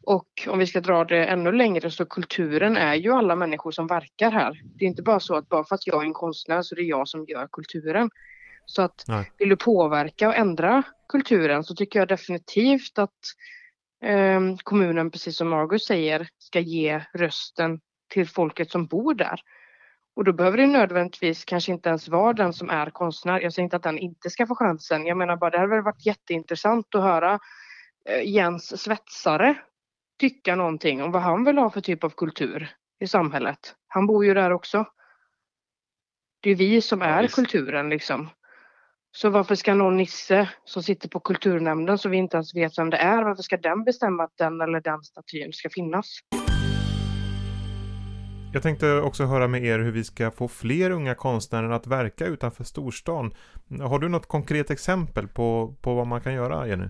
Och 0.04 0.48
om 0.48 0.60
vi 0.60 0.68
ska 0.68 0.82
dra 0.82 1.04
det 1.04 1.26
ännu 1.26 1.52
längre 1.52 1.92
så 1.92 2.06
kulturen 2.06 2.78
är 2.78 2.96
ju 2.96 3.12
alla 3.12 3.36
människor 3.36 3.72
som 3.72 3.88
verkar 3.88 4.32
här. 4.32 4.62
Det 4.64 4.86
är 4.86 4.90
inte 4.90 5.02
bara 5.02 5.20
så 5.20 5.36
att 5.36 5.50
bara 5.50 5.64
för 5.64 5.76
att 5.76 5.88
jag 5.88 6.02
är 6.02 6.06
en 6.06 6.14
konstnär 6.14 6.62
så 6.62 6.76
är 6.76 6.78
det 6.78 6.84
jag 6.84 7.08
som 7.08 7.26
gör 7.26 7.48
kulturen. 7.52 8.10
Så 8.66 8.82
att 8.82 9.04
Nej. 9.08 9.32
vill 9.38 9.50
du 9.50 9.56
påverka 9.56 10.28
och 10.28 10.36
ändra 10.36 10.84
kulturen 11.10 11.64
så 11.64 11.76
tycker 11.76 12.00
jag 12.00 12.08
definitivt 12.08 13.00
att 13.00 13.20
Ehm, 14.04 14.58
kommunen, 14.58 15.12
precis 15.12 15.38
som 15.38 15.54
August 15.54 15.86
säger, 15.86 16.28
ska 16.38 16.60
ge 16.60 17.02
rösten 17.14 17.80
till 18.14 18.28
folket 18.28 18.72
som 18.72 18.86
bor 18.86 19.14
där. 19.14 19.42
Och 20.16 20.24
då 20.24 20.34
behöver 20.34 20.58
det 20.58 20.68
nödvändigtvis 20.68 21.46
kanske 21.46 21.72
inte 21.72 21.90
ens 21.90 22.08
vara 22.08 22.34
den 22.34 22.54
som 22.54 22.70
är 22.70 22.90
konstnär. 22.90 23.40
Jag 23.40 23.54
säger 23.54 23.64
inte 23.64 23.76
att 23.76 23.84
den 23.84 23.98
inte 23.98 24.30
ska 24.30 24.48
få 24.48 24.56
chansen. 24.56 25.06
Jag 25.06 25.18
menar 25.18 25.36
bara 25.36 25.50
det 25.50 25.60
hade 25.60 25.82
varit 25.82 26.06
jätteintressant 26.06 26.96
att 26.96 27.02
höra 27.02 27.40
eh, 28.10 28.30
Jens 28.30 28.82
svetsare 28.82 29.56
tycka 30.20 30.56
någonting 30.56 31.04
om 31.04 31.12
vad 31.12 31.22
han 31.22 31.44
vill 31.44 31.58
ha 31.58 31.70
för 31.70 31.82
typ 31.82 32.04
av 32.04 32.10
kultur 32.10 32.70
i 33.00 33.08
samhället. 33.08 33.76
Han 33.88 34.08
bor 34.08 34.26
ju 34.26 34.34
där 34.34 34.52
också. 34.52 34.86
Det 36.42 36.50
är 36.50 36.56
vi 36.56 36.82
som 36.82 37.02
är 37.02 37.22
ja, 37.24 37.28
kulturen 37.28 37.90
liksom. 37.90 38.30
Så 39.12 39.30
varför 39.30 39.56
ska 39.56 39.74
någon 39.74 39.98
nisse 39.98 40.50
som 40.66 40.84
sitter 40.84 41.10
på 41.10 41.20
kulturnämnden 41.20 41.98
som 41.98 42.12
vi 42.12 42.18
inte 42.18 42.38
ens 42.38 42.56
vet 42.56 42.78
vem 42.78 42.90
det 42.90 42.98
är, 42.98 43.24
varför 43.24 43.44
ska 43.44 43.58
den 43.58 43.84
bestämma 43.84 44.24
att 44.24 44.38
den 44.38 44.62
eller 44.62 44.82
den 44.82 45.04
statyn 45.04 45.54
ska 45.54 45.70
finnas? 45.70 46.20
Jag 48.54 48.64
tänkte 48.64 49.02
också 49.02 49.26
höra 49.26 49.48
med 49.48 49.66
er 49.66 49.80
hur 49.80 49.92
vi 49.92 50.04
ska 50.04 50.32
få 50.32 50.48
fler 50.48 50.92
unga 50.92 51.16
konstnärer 51.16 51.70
att 51.70 51.88
verka 51.88 52.26
utanför 52.26 52.64
storstan. 52.64 53.34
Har 53.82 54.00
du 54.00 54.10
något 54.10 54.28
konkret 54.28 54.72
exempel 54.72 55.28
på, 55.28 55.76
på 55.82 55.94
vad 55.94 56.08
man 56.08 56.22
kan 56.22 56.34
göra, 56.34 56.68
Jenny? 56.68 56.88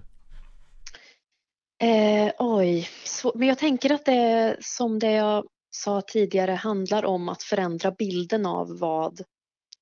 Eh, 1.84 2.32
oj, 2.39 2.89
så, 3.06 3.32
men 3.36 3.47
jag 3.47 3.58
tänker 3.58 3.93
att 3.93 4.06
det 4.06 4.58
som 4.60 5.00
det 5.00 5.12
jag 5.12 5.45
sa 5.69 6.02
tidigare 6.02 6.52
handlar 6.52 7.06
om 7.06 7.30
att 7.30 7.43
förändra 7.43 7.91
bilden 7.91 8.45
av 8.45 8.80
vad 8.80 9.21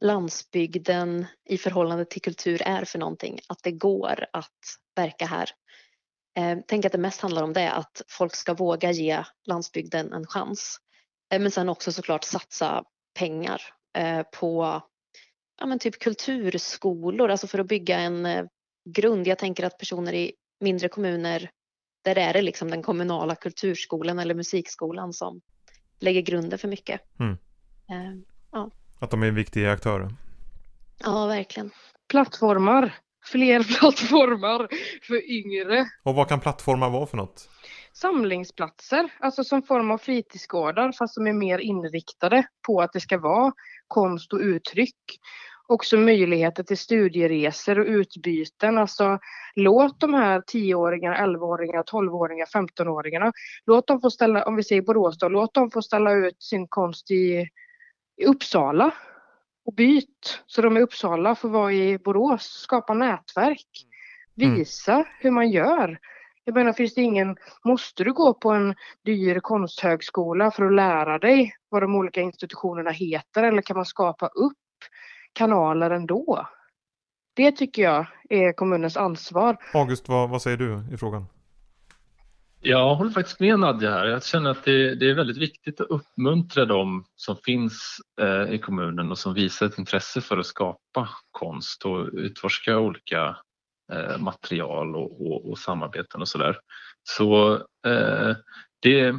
landsbygden 0.02 1.26
i 1.50 1.58
förhållande 1.58 2.06
till 2.06 2.22
kultur 2.22 2.62
är 2.66 2.86
för 2.86 3.00
någonting. 3.00 3.40
Att 3.48 3.60
det 3.64 3.72
går 3.72 4.26
att 4.34 4.60
verka 4.96 5.26
här. 5.26 5.50
Eh, 6.38 6.58
tänk 6.68 6.86
att 6.86 6.92
det 6.92 6.98
mest 6.98 7.22
handlar 7.22 7.44
om 7.44 7.54
det, 7.54 7.72
att 7.72 8.02
folk 8.08 8.36
ska 8.36 8.54
våga 8.54 8.92
ge 8.92 9.24
landsbygden 9.48 10.14
en 10.14 10.26
chans. 10.26 10.80
Eh, 11.30 11.40
men 11.40 11.52
sen 11.52 11.70
också 11.70 11.92
såklart 11.92 12.24
satsa 12.24 12.84
pengar 13.20 13.62
eh, 13.98 14.22
på 14.40 14.82
ja, 15.60 15.66
men 15.66 15.80
typ 15.80 16.00
kulturskolor, 16.00 17.30
alltså 17.30 17.48
för 17.48 17.60
att 17.60 17.68
bygga 17.68 18.00
en 18.00 18.26
eh, 18.26 18.46
grund. 18.90 19.28
Jag 19.28 19.38
tänker 19.38 19.66
att 19.66 19.78
personer 19.78 20.14
i 20.14 20.32
mindre 20.60 20.90
kommuner, 20.90 21.50
där 22.02 22.18
är 22.18 22.34
det 22.34 22.42
liksom 22.42 22.72
den 22.72 22.84
kommunala 22.84 23.36
kulturskolan 23.36 24.20
eller 24.20 24.36
musikskolan 24.36 25.14
som 25.14 25.42
lägger 26.00 26.22
grunden 26.22 26.60
för 26.60 26.68
mycket. 26.68 27.02
Mm. 27.20 27.38
Ja. 28.52 28.72
Att 29.00 29.12
de 29.12 29.24
är 29.24 29.32
viktiga 29.32 29.72
aktörer. 29.72 30.14
Ja, 31.04 31.28
verkligen. 31.28 31.72
Plattformar. 32.08 32.96
Fler 33.26 33.64
plattformar 33.80 34.68
för 35.08 35.32
yngre. 35.32 35.90
Och 36.04 36.16
vad 36.16 36.30
kan 36.30 36.40
plattformar 36.40 36.90
vara 36.90 37.06
för 37.06 37.18
något? 37.18 37.50
Samlingsplatser, 38.02 39.10
alltså 39.20 39.44
som 39.44 39.64
form 39.64 39.92
av 39.92 39.98
fritidsgårdar 39.98 40.92
fast 40.92 41.14
som 41.14 41.28
är 41.28 41.34
mer 41.34 41.60
inriktade 41.60 42.48
på 42.68 42.82
att 42.82 42.94
det 42.94 43.00
ska 43.00 43.18
vara 43.18 43.54
konst 43.88 44.34
och 44.34 44.40
uttryck. 44.40 44.96
Också 45.68 45.98
möjligheter 45.98 46.64
till 46.64 46.78
studieresor 46.78 47.80
och 47.80 47.86
utbyten. 47.86 48.78
Alltså 48.78 49.20
låt 49.56 50.00
de 50.00 50.14
här 50.14 50.42
10-åringarna, 50.42 51.18
11-åringarna, 51.18 51.84
12-åringarna, 51.84 52.46
15-åringarna, 52.54 53.32
låt 53.66 53.88
dem 53.88 54.02
få 54.02 54.10
ställa, 54.10 54.44
om 54.44 54.56
vi 54.56 54.64
säger 54.64 54.82
Borås 54.82 55.18
då, 55.18 55.30
låt 55.30 55.54
dem 55.54 55.72
få 55.72 55.82
ställa 55.82 56.14
ut 56.14 56.44
sin 56.44 56.68
konst 56.68 57.12
i 57.12 57.50
i 58.20 58.26
Uppsala 58.26 58.92
och 59.66 59.74
byt 59.74 60.44
så 60.46 60.62
de 60.62 60.78
i 60.78 60.82
Uppsala 60.82 61.36
får 61.36 61.50
vara 61.50 61.74
i 61.74 61.98
Borås, 61.98 62.44
skapa 62.44 62.94
nätverk, 62.94 63.68
mm. 64.42 64.56
visa 64.56 64.94
mm. 64.94 65.06
hur 65.20 65.32
man 65.32 65.50
gör. 65.50 66.00
Jag 66.50 66.56
menar, 66.56 66.74
finns 66.74 66.94
det 66.94 67.02
ingen, 67.02 67.36
måste 67.66 68.04
du 68.04 68.14
gå 68.14 68.34
på 68.34 68.52
en 68.52 68.76
dyr 69.06 69.40
konsthögskola 69.40 70.52
för 70.52 70.66
att 70.66 70.74
lära 70.74 71.20
dig 71.20 71.54
vad 71.70 71.84
de 71.84 71.96
olika 71.96 72.22
institutionerna 72.22 72.92
heter 72.92 73.44
eller 73.44 73.62
kan 73.62 73.76
man 73.76 73.86
skapa 73.86 74.28
upp 74.28 74.58
kanaler 75.34 75.92
ändå? 75.92 76.48
Det 77.36 77.52
tycker 77.52 77.82
jag 77.82 78.06
är 78.30 78.54
kommunens 78.54 78.98
ansvar. 78.98 79.58
August, 79.74 80.10
vad, 80.10 80.30
vad 80.30 80.42
säger 80.42 80.58
du 80.58 80.84
i 80.94 80.98
frågan? 80.98 81.26
Jag 82.62 82.96
håller 82.96 83.12
faktiskt 83.12 83.40
med 83.40 83.60
Nadja 83.60 83.92
här. 83.92 84.06
Jag 84.06 84.24
känner 84.24 84.50
att 84.50 84.64
det, 84.64 84.96
det 84.96 85.10
är 85.10 85.16
väldigt 85.16 85.38
viktigt 85.38 85.82
att 85.82 85.88
uppmuntra 85.88 86.66
dem 86.66 87.06
som 87.16 87.36
finns 87.36 87.98
eh, 88.22 88.54
i 88.54 88.60
kommunen 88.60 89.12
och 89.12 89.18
som 89.18 89.34
visar 89.34 89.66
ett 89.66 89.78
intresse 89.78 90.22
för 90.22 90.38
att 90.38 90.46
skapa 90.46 91.10
konst 91.32 91.86
och 91.86 92.10
utforska 92.14 92.78
olika 92.78 93.38
Eh, 93.92 94.18
material 94.18 94.96
och, 94.96 95.28
och, 95.28 95.50
och, 95.50 95.58
samarbeten 95.58 96.22
och 96.22 96.28
sådär. 96.28 96.58
Så 97.04 97.54
eh, 97.88 98.36
det, 98.80 99.16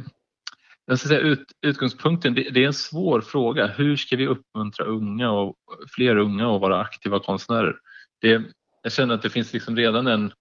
jag 0.85 0.99
ska 0.99 1.07
säga, 1.07 1.19
ut, 1.19 1.51
utgångspunkten, 1.61 2.33
det, 2.33 2.49
det, 2.49 2.63
är 2.63 2.67
en 2.67 2.73
svår 2.73 3.21
fråga. 3.21 3.67
Hur 3.67 3.95
ska 3.95 4.15
vi 4.15 4.27
uppmuntra 4.27 4.85
unga 4.85 5.31
och 5.31 5.55
fler 5.95 6.15
unga 6.15 6.55
att 6.55 6.61
vara 6.61 6.81
aktiva 6.81 7.19
konstnärer? 7.19 7.75
Det, 8.21 8.43
jag 8.83 8.91
känner 8.91 9.15
att 9.15 9.21
det 9.21 9.29
finns 9.29 9.53
liksom 9.53 9.75
redan 9.75 10.07
en 10.07 10.33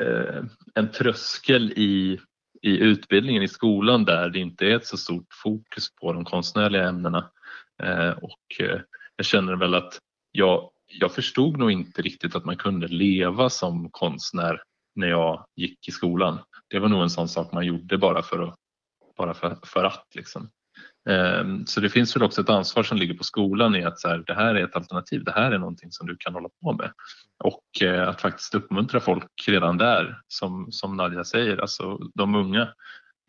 eh, 0.00 0.44
en 0.74 0.90
tröskel 0.90 1.72
i, 1.72 2.20
i 2.62 2.78
utbildningen 2.78 3.42
i 3.42 3.48
skolan 3.48 4.04
där 4.04 4.28
det 4.28 4.38
inte 4.38 4.66
är 4.66 4.76
ett 4.76 4.86
så 4.86 4.96
stort 4.96 5.28
fokus 5.42 5.94
på 6.00 6.12
de 6.12 6.24
konstnärliga 6.24 6.88
ämnena. 6.88 7.30
Eh, 7.82 8.10
och 8.10 8.60
eh, 8.60 8.80
jag 9.16 9.26
känner 9.26 9.56
väl 9.56 9.74
att 9.74 9.98
jag, 10.32 10.70
jag 10.90 11.12
förstod 11.12 11.58
nog 11.58 11.70
inte 11.70 12.02
riktigt 12.02 12.36
att 12.36 12.44
man 12.44 12.56
kunde 12.56 12.88
leva 12.88 13.50
som 13.50 13.90
konstnär 13.90 14.62
när 14.94 15.08
jag 15.08 15.44
gick 15.56 15.88
i 15.88 15.92
skolan. 15.92 16.38
Det 16.68 16.78
var 16.78 16.88
nog 16.88 17.02
en 17.02 17.10
sån 17.10 17.28
sak 17.28 17.52
man 17.52 17.66
gjorde 17.66 17.98
bara 17.98 18.22
för 18.22 18.42
att, 18.42 18.54
bara 19.16 19.34
för, 19.34 19.58
för 19.62 19.84
att 19.84 20.06
liksom. 20.14 20.50
Ehm, 21.08 21.66
så 21.66 21.80
det 21.80 21.90
finns 21.90 22.16
väl 22.16 22.22
också 22.22 22.40
ett 22.40 22.50
ansvar 22.50 22.82
som 22.82 22.98
ligger 22.98 23.14
på 23.14 23.24
skolan 23.24 23.76
i 23.76 23.84
att 23.84 24.00
så 24.00 24.08
här, 24.08 24.24
det 24.26 24.34
här 24.34 24.54
är 24.54 24.64
ett 24.64 24.76
alternativ, 24.76 25.24
det 25.24 25.32
här 25.32 25.52
är 25.52 25.58
någonting 25.58 25.92
som 25.92 26.06
du 26.06 26.16
kan 26.16 26.34
hålla 26.34 26.48
på 26.62 26.72
med. 26.72 26.92
Och 27.44 27.82
eh, 27.82 28.08
att 28.08 28.20
faktiskt 28.20 28.54
uppmuntra 28.54 29.00
folk 29.00 29.44
redan 29.46 29.78
där, 29.78 30.20
som, 30.28 30.72
som 30.72 30.96
Nadja 30.96 31.24
säger, 31.24 31.56
alltså 31.56 31.98
de 32.14 32.34
unga 32.34 32.68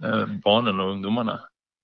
eh, 0.04 0.26
barnen 0.44 0.80
och 0.80 0.92
ungdomarna 0.92 1.40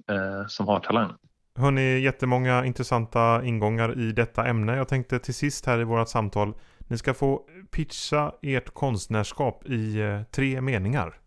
eh, 0.09 0.47
som 0.47 0.67
har 0.67 0.79
talang. 0.79 1.13
Hörni, 1.59 1.99
jättemånga 1.99 2.65
intressanta 2.65 3.43
ingångar 3.43 3.99
i 3.99 4.11
detta 4.11 4.45
ämne. 4.45 4.75
Jag 4.75 4.87
tänkte 4.87 5.19
till 5.19 5.33
sist 5.33 5.65
här 5.65 5.79
i 5.79 5.83
vårt 5.83 6.09
samtal, 6.09 6.53
ni 6.87 6.97
ska 6.97 7.13
få 7.13 7.41
pitcha 7.71 8.31
ert 8.41 8.73
konstnärskap 8.73 9.65
i 9.65 10.01
tre 10.31 10.61
meningar. 10.61 11.19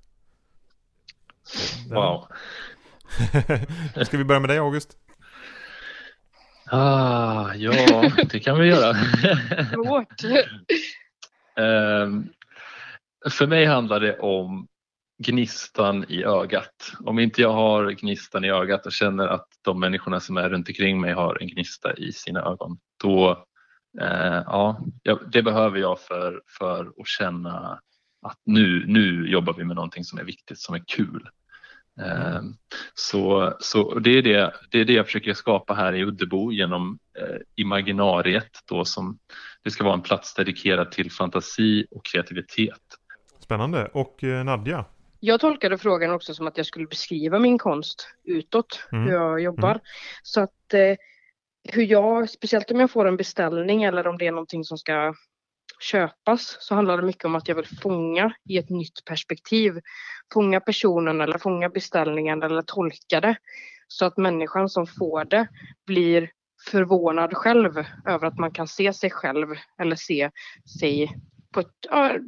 Wow. 1.91 2.27
Ska 4.05 4.17
vi 4.17 4.25
börja 4.25 4.41
med 4.41 4.51
dig 4.51 4.59
August? 4.59 4.97
Ah, 6.67 7.55
ja, 7.55 8.11
det 8.31 8.41
kan 8.41 8.59
vi 8.59 8.67
göra. 8.67 8.95
Svårt. 9.73 10.25
um, 11.57 12.29
för 13.31 13.47
mig 13.47 13.67
handlar 13.67 14.01
det 14.01 14.19
om 14.19 14.69
gnistan 15.27 16.05
i 16.09 16.25
ögat. 16.25 16.93
Om 17.05 17.19
inte 17.19 17.43
jag 17.43 17.53
har 17.53 17.91
gnistan 17.91 18.45
i 18.45 18.51
ögat 18.51 18.87
och 18.87 18.93
känner 18.93 19.29
att 19.29 19.47
de 19.63 19.81
människorna 19.81 20.21
som 20.21 20.37
är 20.37 20.51
runt 20.51 20.69
omkring 20.69 21.01
mig 21.01 21.13
har 21.13 21.43
en 21.43 21.49
gnista 21.49 21.95
i 21.95 22.13
sina 22.13 22.41
ögon, 22.41 22.79
då 23.03 23.31
eh, 24.01 24.43
ja, 24.47 24.81
det 25.33 25.43
behöver 25.43 25.79
jag 25.79 26.01
för, 26.01 26.43
för 26.59 26.81
att 26.81 27.07
känna 27.07 27.81
att 28.27 28.39
nu, 28.45 28.85
nu 28.87 29.31
jobbar 29.31 29.53
vi 29.53 29.65
med 29.65 29.77
någonting 29.77 30.05
som 30.05 30.19
är 30.19 30.25
viktigt, 30.25 30.59
som 30.59 30.75
är 30.75 30.85
kul. 30.87 31.29
Mm. 32.01 32.55
Så, 32.95 33.55
så 33.61 33.99
det, 33.99 34.11
är 34.11 34.23
det, 34.23 34.53
det 34.71 34.81
är 34.81 34.85
det 34.85 34.93
jag 34.93 35.07
försöker 35.07 35.35
skapa 35.35 35.75
här 35.75 35.93
i 35.93 36.05
Uddebo 36.05 36.53
genom 36.53 36.99
eh, 37.19 37.37
Imaginariet 37.57 38.51
då 38.69 38.85
som 38.85 39.19
det 39.65 39.71
ska 39.71 39.85
vara 39.85 39.95
en 39.95 40.03
plats 40.03 40.35
dedikerad 40.35 40.93
till 40.93 41.13
fantasi 41.13 41.87
och 41.91 42.05
kreativitet. 42.05 42.81
Spännande. 43.39 43.91
Och 43.93 44.25
eh, 44.25 44.45
Nadja? 44.45 44.85
Jag 45.21 45.41
tolkade 45.41 45.79
frågan 45.79 46.11
också 46.11 46.35
som 46.35 46.47
att 46.47 46.57
jag 46.57 46.67
skulle 46.67 46.87
beskriva 46.87 47.39
min 47.39 47.59
konst 47.59 48.09
utåt, 48.25 48.89
mm. 48.93 49.05
hur 49.05 49.13
jag 49.13 49.41
jobbar. 49.41 49.71
Mm. 49.71 49.83
Så 50.23 50.41
att 50.41 50.75
eh, 50.75 50.97
hur 51.69 51.83
jag, 51.83 52.31
speciellt 52.31 52.71
om 52.71 52.81
jag 52.81 52.91
får 52.91 53.09
en 53.09 53.17
beställning 53.17 53.83
eller 53.83 54.07
om 54.07 54.19
det 54.19 54.27
är 54.27 54.33
någonting 54.33 54.65
som 54.65 54.79
ska 54.79 55.15
köpas 55.81 56.57
så 56.61 56.75
handlar 56.75 56.97
det 56.97 57.03
mycket 57.03 57.25
om 57.25 57.35
att 57.35 57.49
jag 57.49 57.55
vill 57.55 57.79
fånga 57.83 58.33
i 58.49 58.59
ett 58.59 58.71
nytt 58.71 59.05
perspektiv. 59.05 59.81
Fånga 60.33 60.61
personen 60.61 61.21
eller 61.21 61.39
fånga 61.39 61.69
beställningen 61.69 62.43
eller 62.43 62.63
tolka 62.63 63.21
det. 63.21 63.37
Så 63.89 64.05
att 64.05 64.17
människan 64.17 64.69
som 64.69 64.87
får 64.87 65.25
det 65.25 65.49
blir 65.87 66.31
förvånad 66.71 67.35
själv 67.35 67.85
över 68.07 68.27
att 68.27 68.39
man 68.39 68.53
kan 68.53 68.69
se 68.69 68.93
sig 68.93 69.11
själv 69.11 69.49
eller 69.79 69.97
se 69.97 70.31
sig 70.79 71.17
på 71.53 71.61
ett, 71.61 71.87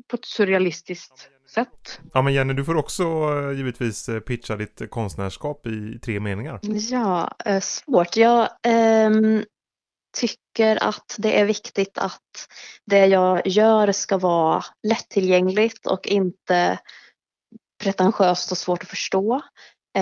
på 0.09 0.16
ett 0.16 0.24
surrealistiskt 0.24 1.31
sätt. 1.52 2.00
Ja 2.12 2.22
men 2.22 2.32
Jenny, 2.32 2.54
du 2.54 2.64
får 2.64 2.76
också 2.76 3.02
eh, 3.02 3.56
givetvis 3.56 4.08
eh, 4.08 4.20
pitcha 4.20 4.56
ditt 4.56 4.90
konstnärskap 4.90 5.66
i 5.66 5.98
tre 5.98 6.20
meningar. 6.20 6.60
Ja, 6.62 7.30
eh, 7.44 7.60
svårt. 7.60 8.16
Jag 8.16 8.48
ähm, 8.66 9.44
tycker 10.16 10.84
att 10.84 11.16
det 11.18 11.40
är 11.40 11.44
viktigt 11.44 11.98
att 11.98 12.48
det 12.86 13.06
jag 13.06 13.46
gör 13.46 13.92
ska 13.92 14.18
vara 14.18 14.64
lättillgängligt 14.82 15.86
och 15.86 16.06
inte 16.06 16.78
pretentiöst 17.82 18.52
och 18.52 18.58
svårt 18.58 18.82
att 18.82 18.88
förstå. 18.88 19.42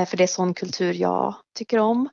För 0.07 0.17
det 0.17 0.23
är 0.23 0.27
sån 0.27 0.55
kultur 0.55 0.95
jag 0.95 1.35
tycker 1.59 1.79
om. 1.79 2.09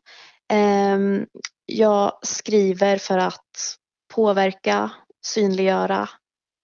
Ehm, 0.54 1.26
jag 1.66 2.20
skriver 2.22 2.98
för 2.98 3.18
att 3.18 3.76
påverka, 4.14 4.92
synliggöra 5.26 6.10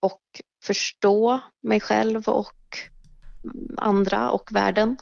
och 0.02 0.22
förstå 0.64 1.40
mig 1.62 1.80
själv 1.80 2.28
och 2.28 2.78
andra 3.78 4.32
och 4.32 4.50
världen. 4.52 4.98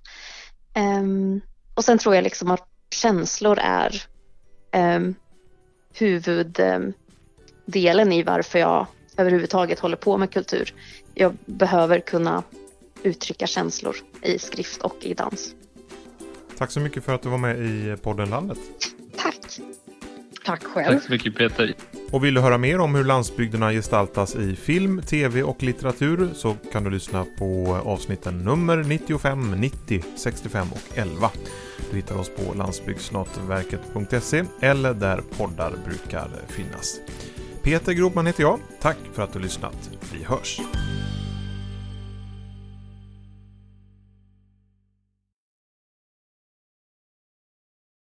Ehm, 0.74 1.42
och 1.76 1.84
sen 1.84 1.98
tror 1.98 2.16
jag 2.16 2.24
liksom 2.24 2.52
att 2.52 2.68
känslor 2.90 3.60
är 3.60 4.04
ehm, 4.72 5.16
huvuddelen 5.94 6.94
i 8.12 8.24
varför 8.24 8.60
jag 8.60 8.88
överhuvudtaget 9.18 9.80
håller 9.80 9.98
på 9.98 10.18
med 10.18 10.32
kultur. 10.32 10.74
Jag 11.14 11.38
behöver 11.46 12.00
kunna 12.00 12.44
uttrycka 13.04 13.48
känslor 13.48 13.96
i 14.22 14.40
skrift 14.40 14.82
och 14.82 14.98
i 15.02 15.14
dans. 15.14 15.56
Tack 16.58 16.72
så 16.72 16.80
mycket 16.80 17.04
för 17.04 17.16
att 17.16 17.22
du 17.22 17.30
var 17.30 17.38
med 17.38 17.60
i 17.60 17.98
podden 18.02 18.30
Landet. 18.30 18.60
Tack! 19.18 19.60
Tack 20.46 20.64
själv. 20.64 20.94
Tack 20.94 21.04
så 21.04 21.12
mycket 21.12 21.36
Peter. 21.36 21.74
Och 22.12 22.26
vill 22.26 22.34
du 22.34 22.42
höra 22.42 22.58
mer 22.58 22.80
om 22.80 22.96
hur 22.96 23.04
landsbygderna 23.04 23.72
gestaltas 23.72 24.36
i 24.36 24.56
film, 24.56 25.02
tv 25.02 25.44
och 25.44 25.64
litteratur 25.64 26.30
så 26.34 26.56
kan 26.72 26.84
du 26.84 26.90
lyssna 26.90 27.26
på 27.38 27.82
avsnitten 27.86 28.38
nummer 28.44 28.78
95, 28.78 29.52
90, 29.52 30.04
65 30.16 30.68
och 30.72 30.98
11. 30.98 31.30
Du 31.92 31.96
hittar 31.96 32.16
oss 32.16 32.30
på 32.30 32.54
landsbygdsnatverket.se 32.54 34.44
eller 34.62 34.94
där 34.94 35.22
poddar 35.38 35.74
brukar 35.86 36.30
finnas. 36.48 37.00
Peter 37.64 37.94
Gropman 37.94 38.26
heter 38.26 38.44
jag. 38.44 38.60
Tack 38.82 38.98
för 39.14 39.24
att 39.24 39.34
du 39.34 39.40
lyssnat. 39.40 39.90
Vi 40.14 40.24
hörs! 40.24 40.62